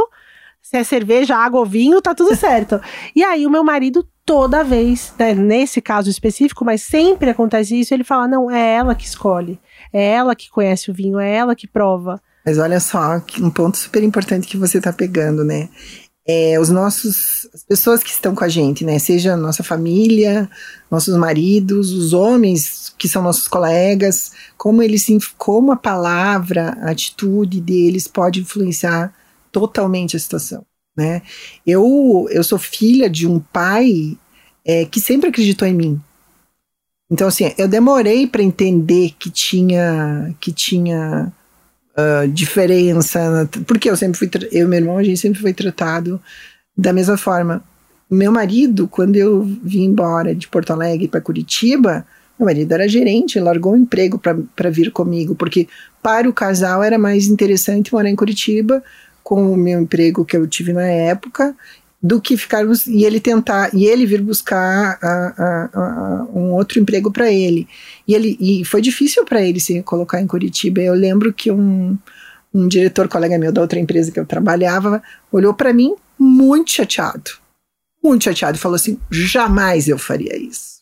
[0.63, 2.79] se é cerveja, água ou vinho, tá tudo certo.
[3.13, 7.93] E aí o meu marido toda vez, né, nesse caso específico, mas sempre acontece isso,
[7.93, 9.59] ele fala: "Não, é ela que escolhe.
[9.91, 12.19] É ela que conhece o vinho, é ela que prova".
[12.45, 15.69] Mas olha só, um ponto super importante que você está pegando, né?
[16.25, 18.97] É, os nossos, as pessoas que estão com a gente, né?
[18.99, 20.49] Seja nossa família,
[20.89, 25.05] nossos maridos, os homens que são nossos colegas, como eles,
[25.37, 29.13] como a palavra, a atitude deles pode influenciar
[29.53, 30.65] totalmente a situação,
[30.97, 31.21] né?
[31.65, 34.17] Eu, eu sou filha de um pai
[34.65, 36.01] é, que sempre acreditou em mim.
[37.09, 41.31] Então, assim, eu demorei para entender que tinha, que tinha
[41.95, 46.19] ah, diferença, porque eu sempre fui, eu e meu irmão, a gente sempre foi tratado
[46.75, 47.63] da mesma forma.
[48.09, 52.05] Meu marido, quando eu vim embora de Porto Alegre para Curitiba,
[52.39, 55.67] Meu marido era gerente, largou o emprego para vir comigo, porque
[56.01, 58.83] para o casal era mais interessante morar em Curitiba
[59.23, 61.55] com o meu emprego que eu tive na época
[62.01, 66.77] do que ficarmos e ele tentar e ele vir buscar a, a, a, um outro
[66.79, 67.65] emprego para ele.
[68.05, 70.81] E ele e foi difícil para ele se colocar em Curitiba.
[70.81, 71.97] Eu lembro que um,
[72.53, 77.31] um diretor colega meu da outra empresa que eu trabalhava olhou para mim muito chateado.
[78.03, 80.72] Muito chateado e falou assim jamais eu faria isso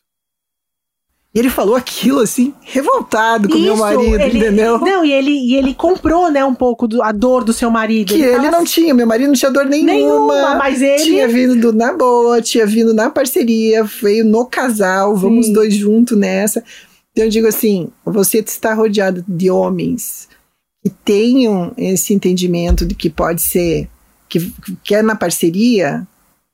[1.33, 4.77] e ele falou aquilo assim, revoltado com Isso, meu marido, ele, entendeu?
[4.79, 8.09] Não, e ele, e ele comprou, né, um pouco do, a dor do seu marido.
[8.09, 9.93] Que ele, ele não assim, tinha, meu marido não tinha dor nenhuma.
[9.93, 11.03] Nenhuma, mas ele.
[11.03, 15.53] Tinha vindo na boa, tinha vindo na parceria, veio no casal, vamos Sim.
[15.53, 16.61] dois juntos nessa.
[17.11, 20.27] Então eu digo assim: você está rodeado de homens
[20.83, 23.87] que tenham esse entendimento de que pode ser,
[24.27, 26.05] que, que é na parceria,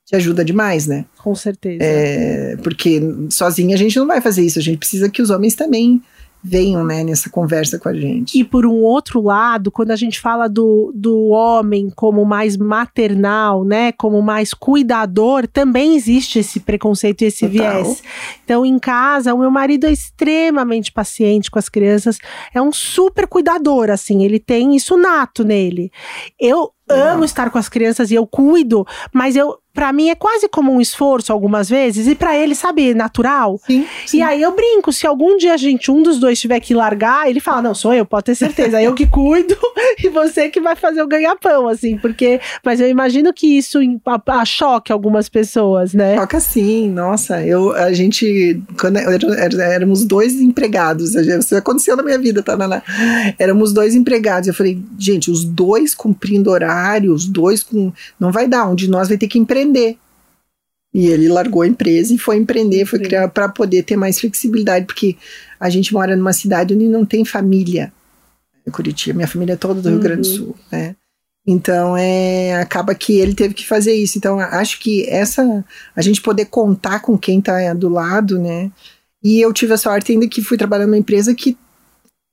[0.07, 1.05] te ajuda demais, né?
[1.17, 1.83] Com certeza.
[1.83, 5.53] É, porque sozinha a gente não vai fazer isso, a gente precisa que os homens
[5.53, 6.01] também
[6.41, 8.39] venham né, nessa conversa com a gente.
[8.39, 13.65] E por um outro lado, quando a gente fala do, do homem como mais maternal,
[13.65, 17.83] né, como mais cuidador, também existe esse preconceito e esse Total.
[17.83, 18.03] viés.
[18.45, 22.17] Então, em casa, o meu marido é extremamente paciente com as crianças,
[22.53, 25.91] é um super cuidador, assim, ele tem isso nato nele.
[26.39, 30.49] Eu amo estar com as crianças e eu cuido, mas eu para mim é quase
[30.49, 33.61] como um esforço algumas vezes e para ele, sabe, natural.
[33.63, 34.17] Sim, sim.
[34.17, 37.29] E aí eu brinco, se algum dia a gente um dos dois tiver que largar,
[37.29, 39.55] ele fala: "Não, sou eu, pode ter certeza, eu que cuido
[40.03, 44.39] e você que vai fazer o ganha-pão", assim, porque mas eu imagino que isso a,
[44.39, 46.15] a choque algumas pessoas, né?
[46.15, 48.97] Choca sim, nossa, eu a gente quando
[49.61, 52.81] éramos dois empregados, isso aconteceu na minha vida, tá, Naná?
[53.37, 54.47] Éramos dois empregados.
[54.47, 58.89] Eu falei: "Gente, os dois cumprindo horário, os dois com não vai dar, um de
[58.89, 59.97] nós vai ter que empreender empreender.
[60.93, 64.85] E ele largou a empresa e foi empreender, foi criar para poder ter mais flexibilidade,
[64.85, 65.15] porque
[65.59, 67.91] a gente mora numa cidade onde não tem família.
[68.71, 70.45] Curitiba, minha família é toda do Rio Grande do uhum.
[70.47, 70.95] Sul, né?
[71.45, 74.17] Então é acaba que ele teve que fazer isso.
[74.17, 75.63] Então acho que essa
[75.95, 78.69] a gente poder contar com quem está do lado, né?
[79.23, 81.57] E eu tive a sorte ainda que fui trabalhar numa empresa que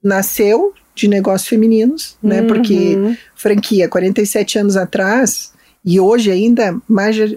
[0.02, 2.40] nasceu de negócios femininos, né?
[2.40, 2.46] uhum.
[2.46, 2.96] Porque
[3.34, 5.53] franquia, 47 anos atrás,
[5.84, 6.80] e hoje ainda,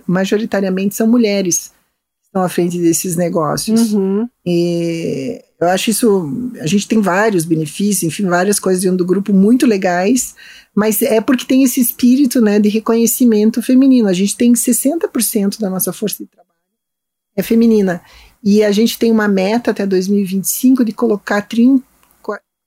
[0.08, 1.72] majoritariamente, são mulheres
[2.22, 3.94] que estão à frente desses negócios.
[3.94, 4.28] Uhum.
[4.46, 6.52] E eu acho isso.
[6.62, 10.36] A gente tem vários benefícios, enfim, várias coisas dentro do grupo muito legais,
[10.74, 14.08] mas é porque tem esse espírito né, de reconhecimento feminino.
[14.08, 16.48] A gente tem 60% da nossa força de trabalho
[17.38, 18.02] é feminina.
[18.44, 21.84] E a gente tem uma meta até 2025 de colocar 30,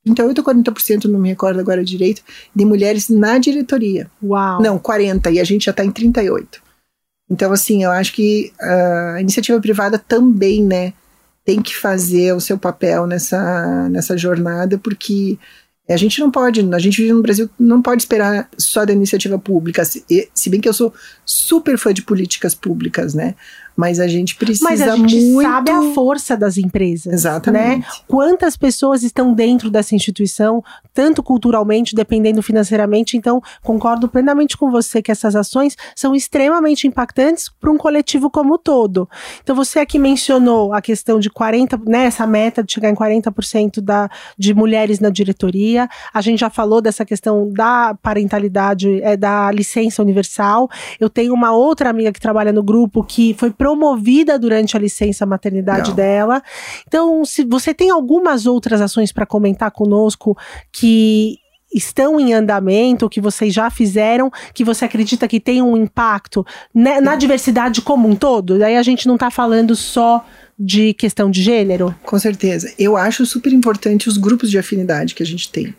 [0.04, 2.22] 38 ou 40%, não me recordo agora direito,
[2.54, 4.10] de mulheres na diretoria.
[4.22, 4.62] Uau!
[4.62, 6.62] Não, 40, e a gente já está em 38.
[7.30, 10.92] Então, assim, eu acho que a iniciativa privada também, né,
[11.44, 15.38] tem que fazer o seu papel nessa, nessa jornada, porque
[15.88, 19.38] a gente não pode, a gente vive no Brasil, não pode esperar só da iniciativa
[19.38, 20.92] pública, se, se bem que eu sou
[21.24, 23.34] super fã de políticas públicas, né,
[23.76, 25.48] mas a gente precisa Mas a gente muito...
[25.48, 27.12] sabe a força das empresas.
[27.12, 27.78] Exatamente.
[27.78, 27.84] Né?
[28.06, 33.16] Quantas pessoas estão dentro dessa instituição, tanto culturalmente, dependendo financeiramente.
[33.16, 38.54] Então, concordo plenamente com você que essas ações são extremamente impactantes para um coletivo como
[38.54, 39.08] um todo.
[39.42, 43.80] Então, você aqui mencionou a questão de 40, né, essa meta de chegar em 40%
[43.80, 45.88] da, de mulheres na diretoria.
[46.12, 50.68] A gente já falou dessa questão da parentalidade, é, da licença universal.
[50.98, 55.26] Eu tenho uma outra amiga que trabalha no grupo que foi promovida durante a licença
[55.26, 55.96] maternidade Não.
[55.96, 56.42] dela.
[56.88, 60.34] Então, se você tem algumas outras ações para comentar conosco
[60.72, 61.36] que
[61.70, 66.42] estão em andamento, que vocês já fizeram, que você acredita que tem um impacto
[66.74, 68.58] né, na diversidade como um todo?
[68.58, 70.24] Daí a gente não está falando só
[70.58, 71.94] de questão de gênero?
[72.02, 72.72] Com certeza.
[72.78, 75.74] Eu acho super importante os grupos de afinidade que a gente tem.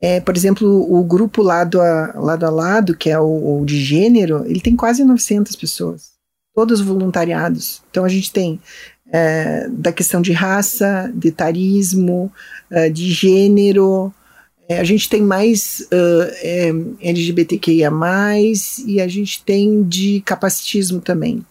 [0.00, 3.80] É, por exemplo, o grupo lado a lado, a lado que é o, o de
[3.80, 6.11] gênero, ele tem quase 900 pessoas
[6.54, 7.82] todos voluntariados.
[7.90, 8.60] Então a gente tem
[9.12, 12.32] é, da questão de raça, de tarismo,
[12.70, 14.12] é, de gênero.
[14.68, 17.90] É, a gente tem mais uh, LGBTQIA,
[18.86, 21.44] e a gente tem de capacitismo também.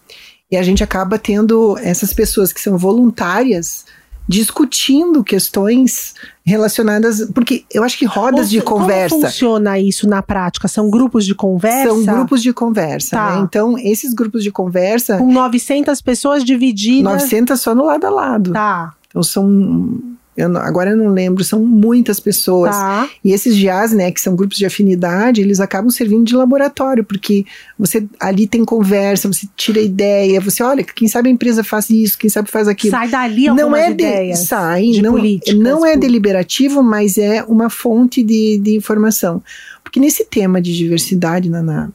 [0.50, 3.86] E a gente acaba tendo essas pessoas que são voluntárias
[4.28, 6.14] discutindo questões
[6.46, 9.16] relacionadas, porque eu acho que rodas de conversa.
[9.16, 10.68] Como funciona isso na prática?
[10.68, 11.90] São grupos de conversa?
[11.90, 13.36] São grupos de conversa, tá.
[13.36, 13.42] né?
[13.42, 18.54] Então, esses grupos de conversa com 900 pessoas divididas 900 só no lado a lado.
[18.54, 18.94] Tá.
[19.12, 20.00] Então são
[20.36, 22.76] eu não, agora eu não lembro, são muitas pessoas.
[22.76, 23.10] Tá.
[23.24, 27.46] E esses GIAs, né, que são grupos de afinidade, eles acabam servindo de laboratório, porque
[27.78, 32.18] você ali tem conversa, você tira ideia, você olha, quem sabe a empresa faz isso,
[32.18, 32.92] quem sabe faz aquilo.
[32.92, 34.40] Sai dali não algumas é de, ideias.
[34.40, 35.18] sai, de não,
[35.56, 39.44] não é deliberativo, mas é uma fonte de, de informação.
[39.84, 41.90] Porque nesse tema de diversidade, Naná,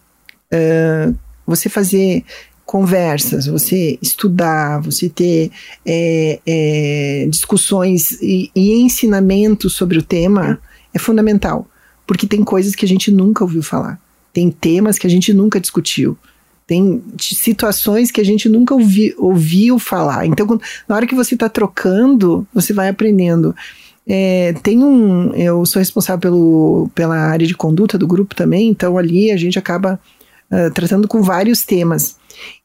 [0.50, 1.10] eh,
[1.46, 2.22] você fazer
[2.66, 5.52] conversas, você estudar, você ter
[5.86, 10.58] é, é, discussões e, e ensinamentos sobre o tema
[10.92, 11.66] é fundamental,
[12.04, 14.00] porque tem coisas que a gente nunca ouviu falar,
[14.32, 16.18] tem temas que a gente nunca discutiu,
[16.66, 20.26] tem situações que a gente nunca ouvi, ouviu falar.
[20.26, 23.54] Então, quando- na hora que você está trocando, você vai aprendendo.
[24.04, 25.32] É, tem um.
[25.34, 29.58] Eu sou responsável pelo, pela área de conduta do grupo também, então ali a gente
[29.58, 30.00] acaba
[30.50, 32.16] ah, tratando com vários temas.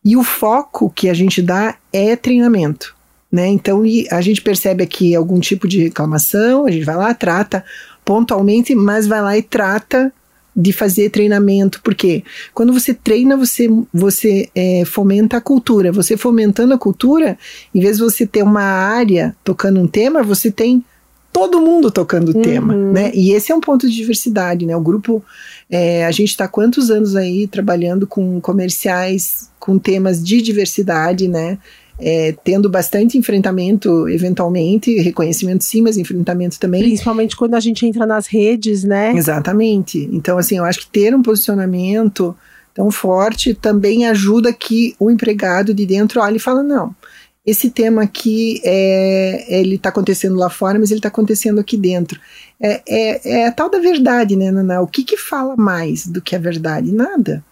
[0.04, 2.96] E o foco que a gente dá é treinamento.
[3.32, 3.48] Né?
[3.48, 7.64] Então a gente percebe aqui algum tipo de reclamação, a gente vai lá, trata
[8.04, 10.12] pontualmente, mas vai lá e trata
[10.54, 15.94] de fazer treinamento, porque quando você treina, você, você é, fomenta a cultura.
[15.94, 17.38] Você fomentando a cultura,
[17.74, 20.84] em vez de você ter uma área tocando um tema, você tem
[21.32, 23.12] todo mundo tocando o tema, né?
[23.14, 24.76] E esse é um ponto de diversidade, né?
[24.76, 25.24] O grupo,
[25.70, 31.58] é, a gente está quantos anos aí trabalhando com comerciais com temas de diversidade, né?
[32.00, 36.82] É, tendo bastante enfrentamento, eventualmente, reconhecimento sim, mas enfrentamento também.
[36.82, 39.14] Principalmente quando a gente entra nas redes, né?
[39.16, 40.10] Exatamente.
[40.12, 42.36] Então, assim, eu acho que ter um posicionamento
[42.74, 46.96] tão forte também ajuda que o empregado de dentro olhe e fala, não,
[47.46, 52.20] esse tema aqui, é, ele está acontecendo lá fora, mas ele está acontecendo aqui dentro.
[52.60, 54.82] É, é, é a tal da verdade, né, Naná?
[54.82, 56.92] O que que fala mais do que a verdade?
[56.92, 57.44] Nada.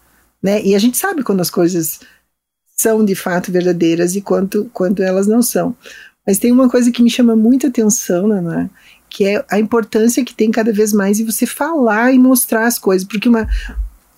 [0.42, 0.62] Né?
[0.62, 2.00] E a gente sabe quando as coisas
[2.76, 5.76] são de fato verdadeiras e quanto, quanto elas não são.
[6.26, 8.70] Mas tem uma coisa que me chama muita atenção, Naná,
[9.08, 12.78] que é a importância que tem cada vez mais em você falar e mostrar as
[12.78, 13.48] coisas, porque uma,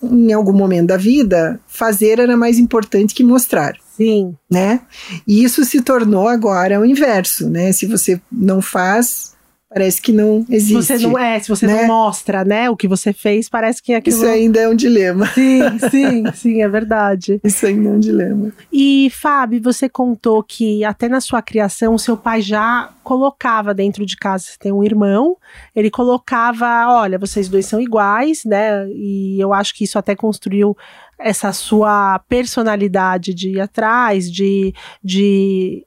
[0.03, 4.35] em algum momento da vida, fazer era mais importante que mostrar, Sim.
[4.51, 4.81] né?
[5.27, 7.73] E isso se tornou agora o inverso, né?
[7.73, 9.33] Se você não faz,
[9.73, 10.75] parece que não Se existe.
[10.75, 11.83] você não é, se você né?
[11.83, 15.27] não mostra, né, o que você fez, parece que aquilo Isso ainda é um dilema.
[15.29, 15.61] Sim,
[15.91, 17.41] sim, sim, é verdade.
[17.45, 18.53] Isso ainda é um dilema.
[18.73, 24.17] E, Fábio, você contou que até na sua criação, seu pai já colocava dentro de
[24.17, 25.37] casa, você tem um irmão,
[25.75, 28.87] ele colocava, olha, vocês dois são iguais, né?
[28.91, 30.77] E eu acho que isso até construiu
[31.23, 35.87] essa sua personalidade de ir atrás, de, de,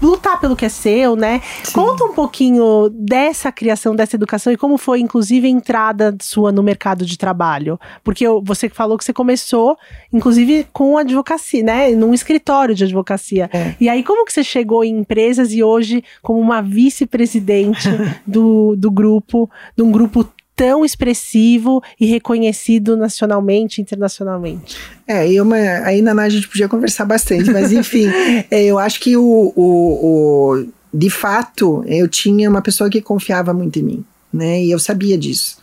[0.00, 1.40] lutar pelo que é seu, né?
[1.72, 6.62] Conta um pouquinho dessa criação, dessa educação e como foi, inclusive, a entrada sua no
[6.62, 7.78] mercado de trabalho.
[8.02, 9.76] Porque você falou que você começou,
[10.12, 11.90] inclusive, com advocacia, né?
[11.90, 13.48] Num escritório de advocacia.
[13.52, 13.74] É.
[13.80, 17.88] E aí, como que você chegou em empresas e hoje, como uma vice-presidente
[18.26, 24.76] do, do grupo, de um grupo tão expressivo e reconhecido nacionalmente, internacionalmente?
[25.06, 28.06] É, e uma, aí na a gente podia conversar bastante, mas enfim,
[28.50, 33.52] é, eu acho que o, o, o- de fato eu tinha uma pessoa que confiava
[33.52, 34.62] muito em mim, né?
[34.62, 35.58] E eu sabia disso.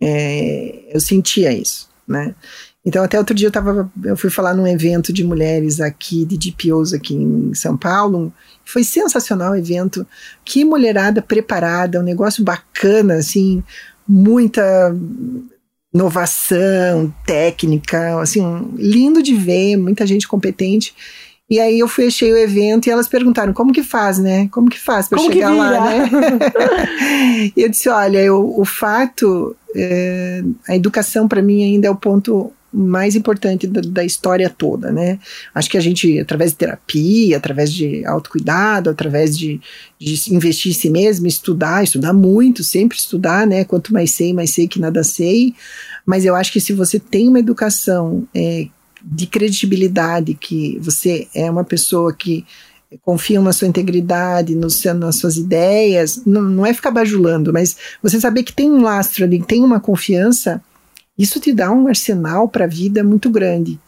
[0.00, 2.34] É, eu sentia isso, né?
[2.86, 6.38] Então até outro dia eu tava, eu fui falar num evento de mulheres aqui, de
[6.38, 8.32] DPOs aqui em São Paulo.
[8.64, 10.06] Foi sensacional o evento.
[10.44, 13.62] Que mulherada preparada, um negócio bacana, assim,
[14.08, 14.94] muita
[15.92, 18.42] inovação, técnica, assim,
[18.76, 20.94] lindo de ver, muita gente competente.
[21.50, 24.48] E aí eu fechei o evento e elas perguntaram como que faz, né?
[24.52, 26.10] Como que faz para chegar lá, né?
[27.56, 31.96] e eu disse, olha, eu, o fato, é, a educação para mim ainda é o
[31.96, 35.18] ponto mais importante da, da história toda, né?
[35.54, 39.60] Acho que a gente, através de terapia, através de autocuidado, através de,
[39.98, 43.64] de investir em si mesmo, estudar, estudar muito, sempre estudar, né?
[43.64, 45.54] Quanto mais sei, mais sei que nada sei.
[46.04, 48.66] Mas eu acho que se você tem uma educação é,
[49.02, 52.44] de credibilidade, que você é uma pessoa que
[53.02, 57.76] confiam na sua integridade, no seu, nas suas ideias, não, não é ficar bajulando, mas
[58.02, 60.62] você saber que tem um lastro ali, tem uma confiança,
[61.18, 63.78] isso te dá um arsenal para a vida muito grande.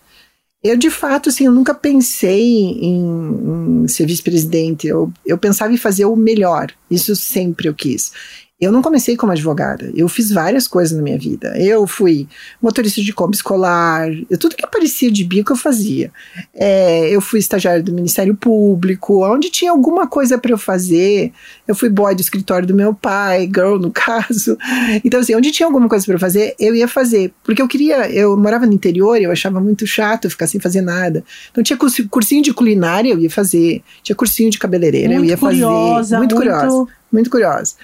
[0.62, 5.78] Eu, de fato, assim, eu nunca pensei em, em ser vice-presidente, eu, eu pensava em
[5.78, 8.12] fazer o melhor, isso sempre eu quis.
[8.60, 11.56] Eu não comecei como advogada, eu fiz várias coisas na minha vida.
[11.56, 12.28] Eu fui
[12.60, 16.12] motorista de combi escolar, eu, tudo que aparecia de bico eu fazia.
[16.54, 21.32] É, eu fui estagiária do Ministério Público, onde tinha alguma coisa para eu fazer.
[21.66, 24.58] Eu fui boy do escritório do meu pai, girl no caso.
[25.02, 27.32] Então, assim, onde tinha alguma coisa para eu fazer, eu ia fazer.
[27.42, 30.82] Porque eu queria, eu morava no interior e eu achava muito chato ficar sem fazer
[30.82, 31.24] nada.
[31.50, 33.82] Então, tinha cursinho de culinária, eu ia fazer.
[34.02, 36.16] Tinha cursinho de cabeleireira, muito eu ia curiosa, fazer.
[36.18, 36.86] Muito, muito curiosa.
[37.10, 37.74] Muito curiosa.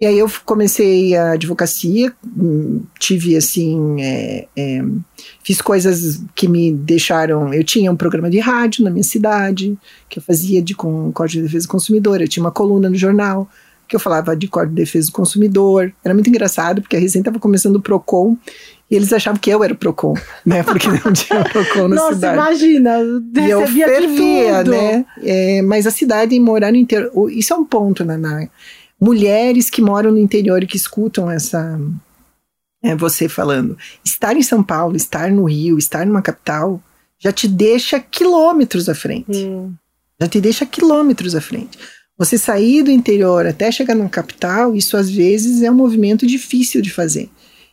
[0.00, 4.82] E aí eu comecei a advocacia, hum, tive assim, é, é,
[5.44, 7.52] fiz coisas que me deixaram.
[7.52, 9.76] Eu tinha um programa de rádio na minha cidade,
[10.08, 12.96] que eu fazia de com Código de Defesa do Consumidor, eu tinha uma coluna no
[12.96, 13.46] jornal
[13.86, 15.92] que eu falava de Código de Defesa do Consumidor.
[16.04, 18.36] Era muito engraçado, porque a recém estava começando o PROCON,
[18.88, 20.14] e eles achavam que eu era o PROCON,
[20.46, 20.62] né?
[20.62, 22.34] Porque não tinha PROCON na Nossa, cidade.
[22.36, 22.98] imagina,
[23.36, 24.70] E eu fervia, tudo.
[24.70, 25.04] né?
[25.24, 28.48] É, mas a cidade morar no interior, isso é um ponto, Naná.
[29.00, 31.80] Mulheres que moram no interior e que escutam essa.
[32.82, 33.76] É, você falando.
[34.04, 36.82] Estar em São Paulo, estar no Rio, estar numa capital,
[37.18, 39.44] já te deixa quilômetros à frente.
[39.44, 39.72] Hum.
[40.20, 41.78] Já te deixa quilômetros à frente.
[42.18, 46.82] Você sair do interior até chegar na capital, isso às vezes é um movimento difícil
[46.82, 47.30] de fazer.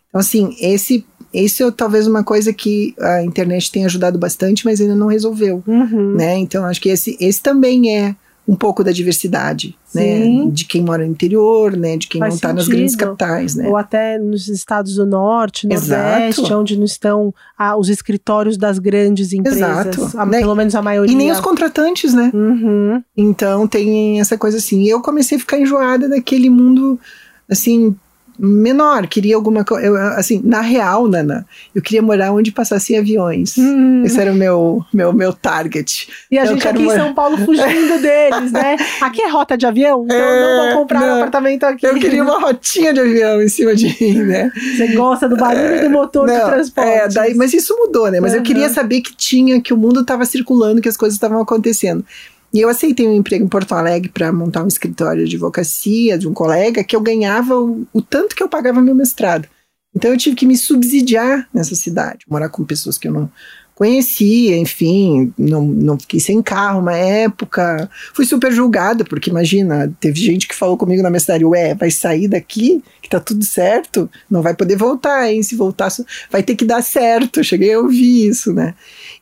[0.07, 4.79] Então, assim, esse, esse é talvez uma coisa que a internet tem ajudado bastante, mas
[4.79, 6.15] ainda não resolveu Uhum.
[6.15, 6.37] né?
[6.37, 8.15] Então acho que esse, esse também é
[8.47, 10.45] um pouco da diversidade, Sim.
[10.45, 10.51] né?
[10.53, 11.97] De quem mora no interior, né?
[11.97, 13.67] De quem Faz não está nas grandes capitais, né?
[13.67, 16.09] Ou até nos estados do norte, Exato.
[16.19, 19.59] nordeste, onde não estão ah, os escritórios das grandes empresas.
[19.59, 20.17] Exato.
[20.17, 20.39] a- Né?
[20.39, 21.11] Pelo menos a maioria.
[21.13, 22.31] E nem os contratantes, né?
[22.33, 23.03] Uhum.
[23.17, 24.81] Então tem essa coisa assim.
[24.83, 26.97] E eu comecei a ficar enjoada daquele mundo
[27.49, 27.95] assim
[28.39, 33.57] menor, queria alguma coisa, assim, na real, Nana, eu queria morar onde passassem aviões.
[33.57, 34.03] Hum.
[34.05, 36.07] Esse era o meu meu meu target.
[36.31, 38.75] E a Eu gente aqui em morar- São Paulo fugindo deles, né?
[39.01, 41.15] Aqui é rota de avião, então É, não vou comprar um não.
[41.17, 41.85] apartamento aqui.
[41.85, 44.51] Eu queria uma rotinha de avião em cima de mim, né?
[44.75, 46.89] Você gosta do barulho do motor de Não, transporte.
[46.89, 48.19] É, daí, mas isso mudou, né?
[48.19, 48.45] Mas eu Aham.
[48.45, 52.03] queria saber que tinha, que o mundo estava circulando, que as coisas estavam acontecendo.
[52.53, 56.27] E eu aceitei um emprego em Porto Alegre para montar um escritório de advocacia de
[56.27, 59.47] um colega que eu ganhava o, o tanto que eu pagava meu mestrado.
[59.95, 63.31] Então eu tive que me subsidiar nessa cidade, morar com pessoas que eu não
[63.77, 67.87] conhecia, enfim, não, não fiquei sem carro uma época.
[68.11, 71.91] Fui super julgada, porque imagina, teve gente que falou comigo na minha cidade, ué, vai
[71.91, 75.43] sair daqui, que tá tudo certo, não vai poder voltar, hein?
[75.43, 75.89] Se voltar,
[76.31, 77.43] vai ter que dar certo.
[77.43, 78.73] Cheguei a ouvir isso, né?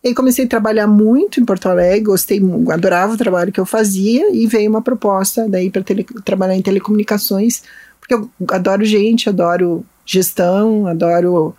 [0.01, 2.41] E aí comecei a trabalhar muito em Porto Alegre, gostei,
[2.71, 5.83] adorava o trabalho que eu fazia, e veio uma proposta daí para
[6.23, 7.61] trabalhar em telecomunicações,
[7.99, 11.53] porque eu adoro gente, adoro gestão, adoro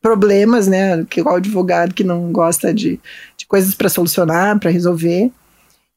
[0.00, 1.04] problemas, né?
[1.04, 3.00] Que igual advogado que não gosta de,
[3.36, 5.30] de coisas para solucionar, para resolver.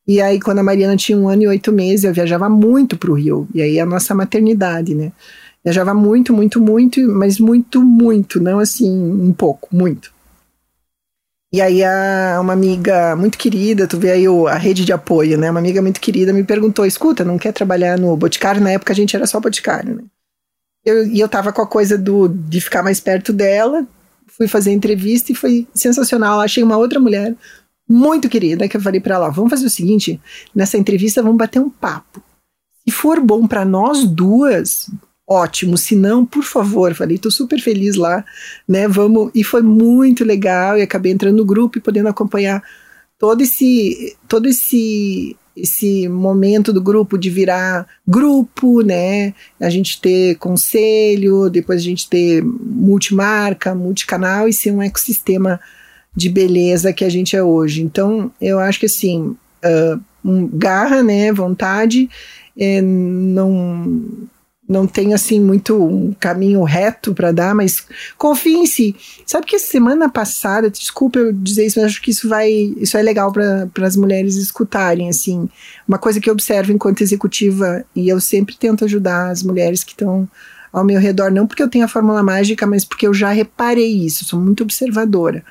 [0.07, 3.11] E aí, quando a Mariana tinha um ano e oito meses, eu viajava muito para
[3.11, 3.47] o Rio.
[3.53, 5.11] E aí, a nossa maternidade, né?
[5.63, 10.11] Viajava muito, muito, muito, mas muito, muito, não assim, um pouco, muito.
[11.53, 15.37] E aí, a, uma amiga muito querida, tu vê aí o, a rede de apoio,
[15.37, 15.51] né?
[15.51, 18.61] Uma amiga muito querida me perguntou: escuta, não quer trabalhar no Boticário?
[18.61, 20.03] Na época a gente era só Boticário, né?
[20.83, 23.87] Eu, e eu tava com a coisa do, de ficar mais perto dela,
[24.27, 26.39] fui fazer entrevista e foi sensacional.
[26.39, 27.35] Achei uma outra mulher
[27.87, 30.19] muito querida que eu falei para ela: vamos fazer o seguinte,
[30.55, 32.23] nessa entrevista vamos bater um papo.
[32.83, 34.89] Se for bom para nós duas,
[35.27, 35.77] ótimo.
[35.77, 38.25] Se não, por favor, falei, tô super feliz lá,
[38.67, 38.87] né?
[38.87, 39.31] Vamos.
[39.35, 42.63] E foi muito legal e acabei entrando no grupo e podendo acompanhar
[43.19, 49.33] todo esse todo esse esse momento do grupo de virar grupo, né?
[49.59, 55.59] A gente ter conselho, depois a gente ter multimarca, multicanal e ser um ecossistema
[56.15, 57.81] de beleza que a gente é hoje.
[57.81, 61.31] Então, eu acho que assim, uh, um, garra, né?
[61.31, 62.09] Vontade,
[62.57, 64.27] é, não
[64.71, 67.85] não tem assim muito um caminho reto para dar, mas
[68.17, 68.95] confie em si.
[69.25, 73.01] Sabe que semana passada, desculpa eu dizer isso, mas acho que isso vai, isso é
[73.01, 75.49] legal para as mulheres escutarem assim.
[75.85, 79.91] Uma coisa que eu observo enquanto executiva e eu sempre tento ajudar as mulheres que
[79.91, 80.25] estão
[80.71, 84.05] ao meu redor, não porque eu tenho a fórmula mágica, mas porque eu já reparei
[84.05, 85.43] isso, sou muito observadora.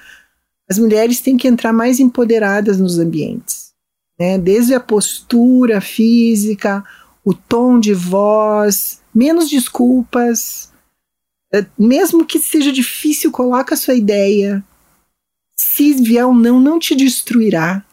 [0.67, 3.73] As mulheres têm que entrar mais empoderadas nos ambientes,
[4.19, 4.39] né?
[4.39, 6.83] Desde a postura física,
[7.23, 10.73] o tom de voz, menos desculpas.
[11.53, 14.65] É, mesmo que seja difícil, coloca a sua ideia.
[15.57, 17.85] Se vier um não, não te destruirá.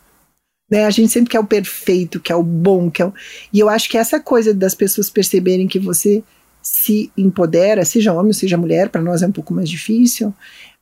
[0.70, 0.86] Né?
[0.86, 3.14] A gente sempre quer o perfeito, quer o bom, quer o...
[3.52, 6.24] E eu acho que essa coisa das pessoas perceberem que você
[6.62, 10.34] se empodera, seja homem ou seja mulher, para nós é um pouco mais difícil.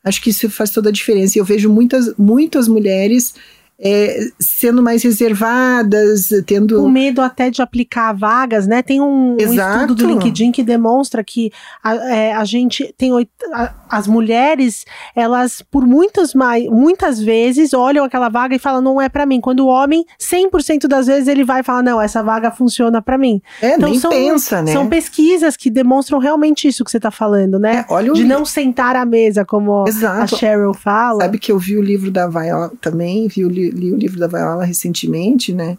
[0.03, 1.37] Acho que isso faz toda a diferença.
[1.37, 3.35] E eu vejo muitas, muitas mulheres
[3.79, 6.81] é, sendo mais reservadas, tendo.
[6.81, 8.81] Com medo até de aplicar vagas, né?
[8.81, 11.51] Tem um, um estudo do LinkedIn que demonstra que
[11.83, 13.11] a, é, a gente tem
[13.53, 19.01] a- as mulheres, elas por muitas, mai- muitas vezes olham aquela vaga e falam, não
[19.01, 19.39] é pra mim.
[19.41, 23.41] Quando o homem, 100% das vezes ele vai falar, não, essa vaga funciona pra mim.
[23.61, 24.71] É, nem são, pensa, né?
[24.71, 27.85] São pesquisas que demonstram realmente isso que você tá falando, né?
[27.89, 30.37] É, olha de não sentar à mesa, como a Exato.
[30.37, 31.21] Cheryl fala.
[31.21, 34.19] Sabe que eu vi o livro da Viola também, vi o li, li o livro
[34.19, 35.77] da Viola recentemente, né?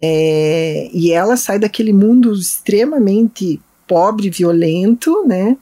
[0.00, 5.56] É, e ela sai daquele mundo extremamente pobre, violento, né?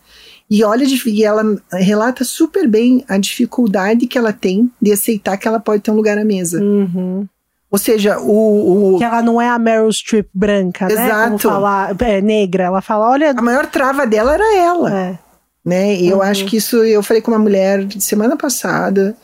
[0.49, 1.43] E olha, e ela
[1.73, 5.95] relata super bem a dificuldade que ela tem de aceitar que ela pode ter um
[5.97, 6.63] lugar à mesa.
[6.63, 7.27] Uhum.
[7.69, 10.95] Ou seja, o, o- Que ela não é a Meryl Streep branca, né?
[10.95, 11.49] Como Exato.
[11.49, 12.65] falar, é, negra.
[12.65, 13.31] Ela fala, olha.
[13.37, 14.97] a maior trava dela era ela.
[15.01, 15.19] É.
[15.65, 15.97] né?
[15.97, 16.23] E eu Uhum.
[16.23, 19.17] acho que isso eu falei com uma mulher semana passada,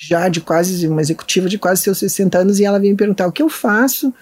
[0.00, 3.26] já de quase uma executiva de quase seus 60 anos, e ela veio me perguntar
[3.26, 4.12] o que eu faço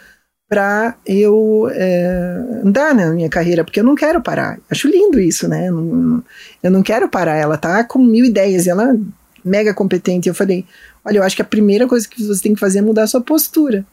[0.49, 4.59] para eu é, andar na minha carreira, porque eu não quero parar.
[4.69, 5.69] Acho lindo isso, né?
[5.69, 6.25] Eu não,
[6.63, 7.37] eu não quero parar.
[7.37, 8.99] Ela tá com mil ideias, ela é
[9.45, 10.29] mega competente.
[10.29, 10.65] Eu falei,
[11.05, 13.07] olha, eu acho que a primeira coisa que você tem que fazer é mudar a
[13.07, 13.87] sua postura.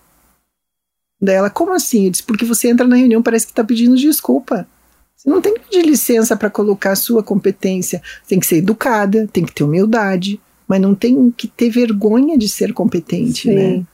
[1.21, 2.05] Daí ela, como assim?
[2.05, 4.65] Eu disse, porque você entra na reunião, parece que tá pedindo desculpa.
[5.15, 8.01] Você não tem que pedir licença para colocar a sua competência.
[8.27, 12.49] Tem que ser educada, tem que ter humildade, mas não tem que ter vergonha de
[12.49, 13.55] ser competente, Sim.
[13.55, 13.85] né?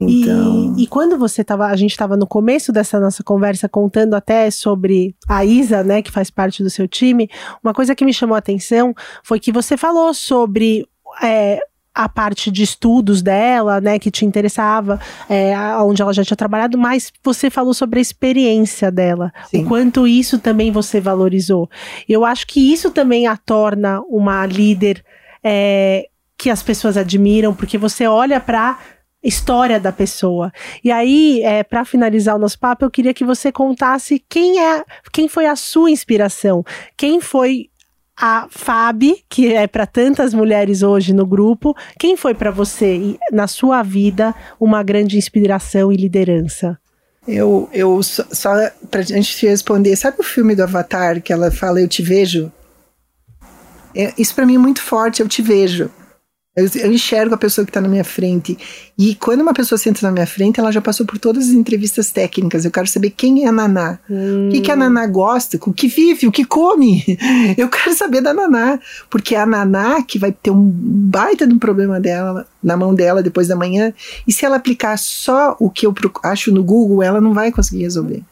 [0.00, 4.14] Então, E, e quando você tava, a gente estava no começo dessa nossa conversa contando
[4.14, 7.28] até sobre a Isa, né, que faz parte do seu time,
[7.62, 8.94] uma coisa que me chamou a atenção
[9.24, 10.86] foi que você falou sobre
[11.20, 11.58] é,
[11.92, 16.78] a parte de estudos dela, né, que te interessava, é, onde ela já tinha trabalhado,
[16.78, 19.64] mas você falou sobre a experiência dela, Sim.
[19.64, 21.68] o quanto isso também você valorizou.
[22.08, 25.04] Eu acho que isso também a torna uma líder
[25.42, 28.78] é, que as pessoas admiram, porque você olha para
[29.22, 30.52] história da pessoa.
[30.82, 34.84] E aí, é, para finalizar o nosso papo, eu queria que você contasse quem é,
[35.12, 36.64] quem foi a sua inspiração,
[36.96, 37.68] quem foi
[38.16, 43.46] a Fabi, que é para tantas mulheres hoje no grupo, quem foi para você na
[43.46, 46.78] sua vida uma grande inspiração e liderança?
[47.28, 51.50] eu, eu só, só pra gente te responder, sabe o filme do Avatar que ela
[51.50, 52.50] fala Eu te vejo?
[53.98, 55.90] É, isso para mim é muito forte, eu te vejo.
[56.58, 58.58] Eu, eu enxergo a pessoa que está na minha frente.
[58.98, 62.10] E quando uma pessoa senta na minha frente, ela já passou por todas as entrevistas
[62.10, 62.64] técnicas.
[62.64, 64.00] Eu quero saber quem é a Naná.
[64.48, 67.04] O que, que a Naná gosta, o que vive, o que come.
[67.56, 71.54] Eu quero saber da Naná, porque é a Naná que vai ter um baita de
[71.54, 73.94] um problema dela na mão dela depois da manhã,
[74.26, 75.94] e se ela aplicar só o que eu
[76.24, 78.24] acho no Google, ela não vai conseguir resolver.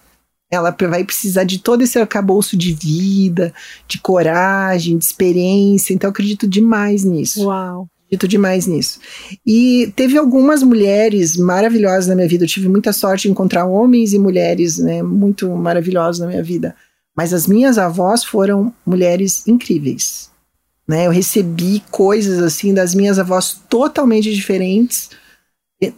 [0.51, 3.53] Ela vai precisar de todo esse arcabouço de vida,
[3.89, 5.93] de coragem, de experiência.
[5.93, 7.47] Então, eu acredito demais nisso.
[7.47, 7.89] Uau.
[8.07, 9.01] Acredito demais nisso.
[9.45, 12.45] E teve algumas mulheres maravilhosas na minha vida.
[12.45, 16.77] Eu tive muita sorte de encontrar homens e mulheres né, muito maravilhosos na minha vida.
[17.17, 20.31] Mas as minhas avós foram mulheres incríveis.
[20.87, 21.07] Né?
[21.07, 25.11] Eu recebi coisas assim das minhas avós totalmente diferentes.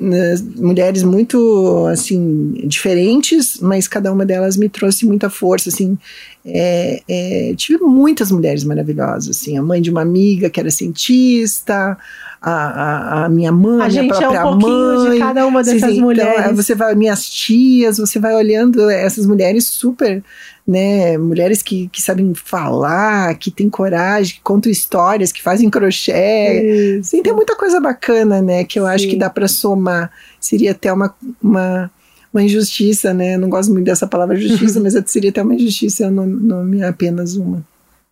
[0.00, 5.68] Né, Mulheres muito assim diferentes, mas cada uma delas me trouxe muita força.
[5.68, 5.96] Assim,
[6.44, 11.96] é, é, tive muitas mulheres maravilhosas, assim, a mãe de uma amiga que era cientista,
[12.40, 15.12] a, a, a minha mãe, A a, gente é um pouquinho mãe.
[15.12, 15.96] de cada uma dessas sim.
[15.96, 16.46] Então, mulheres.
[16.46, 20.22] aí você vai, minhas tias, você vai olhando essas mulheres super,
[20.66, 27.00] né, mulheres que, que sabem falar, que têm coragem, que contam histórias, que fazem crochê.
[27.02, 29.10] Sim, tem muita coisa bacana, né, que eu acho Sim.
[29.10, 30.10] que dá para somar.
[30.38, 31.12] Seria até uma,
[31.42, 31.90] uma,
[32.32, 36.10] uma injustiça, né, não gosto muito dessa palavra justiça, mas seria até uma injustiça eu
[36.12, 37.64] não, não me apenas uma.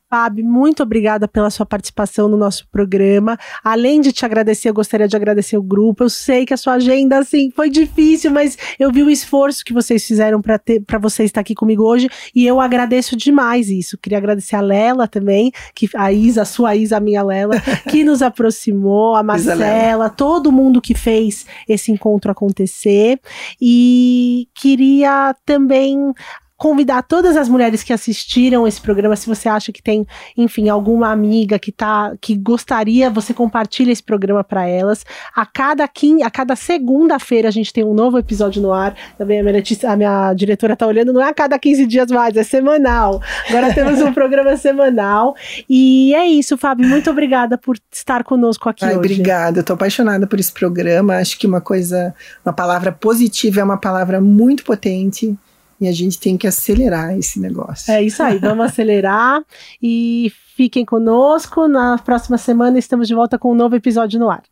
[0.09, 3.37] Fábio, muito obrigada pela sua participação no nosso programa.
[3.63, 6.05] Além de te agradecer, eu gostaria de agradecer o grupo.
[6.05, 9.73] Eu sei que a sua agenda, assim, foi difícil, mas eu vi o esforço que
[9.73, 13.99] vocês fizeram para ter, para você estar aqui comigo hoje e eu agradeço demais isso.
[13.99, 18.05] Queria agradecer a Lela também, que a Isa, a sua Isa, a minha Lela, que
[18.05, 19.27] nos aproximou, a.
[19.27, 23.21] Marcela, todo mundo que fez esse encontro acontecer.
[23.61, 26.15] E queria também
[26.57, 31.11] convidar todas as mulheres que assistiram esse programa, se você acha que tem, enfim, alguma
[31.11, 35.05] amiga que tá que gostaria, você compartilha esse programa para elas.
[35.35, 38.95] A cada quin, a cada segunda-feira a gente tem um novo episódio no ar.
[39.19, 42.11] Também a minha, Letícia- a minha diretora tá olhando, não é a cada 15 dias
[42.11, 43.21] mais, é semanal.
[43.49, 45.35] Agora temos um programa semanal.
[45.69, 48.99] E é isso, Fábio, muito obrigada por estar conosco aqui Ai, hoje.
[48.99, 51.17] obrigada, eu tô apaixonada por esse programa.
[51.17, 55.37] Acho que uma coisa, uma palavra positiva é uma palavra muito potente
[55.81, 57.93] e a gente tem que acelerar esse negócio.
[57.93, 59.43] É isso aí, vamos acelerar
[59.83, 61.69] e fiquem conosco.
[61.69, 64.43] Na próxima semana estamos de volta com um novo episódio no ar.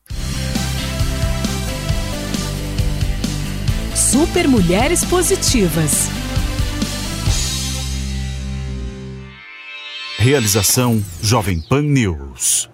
[3.95, 6.09] Super Mulheres Positivas.
[10.19, 12.74] Realização Jovem Pan News.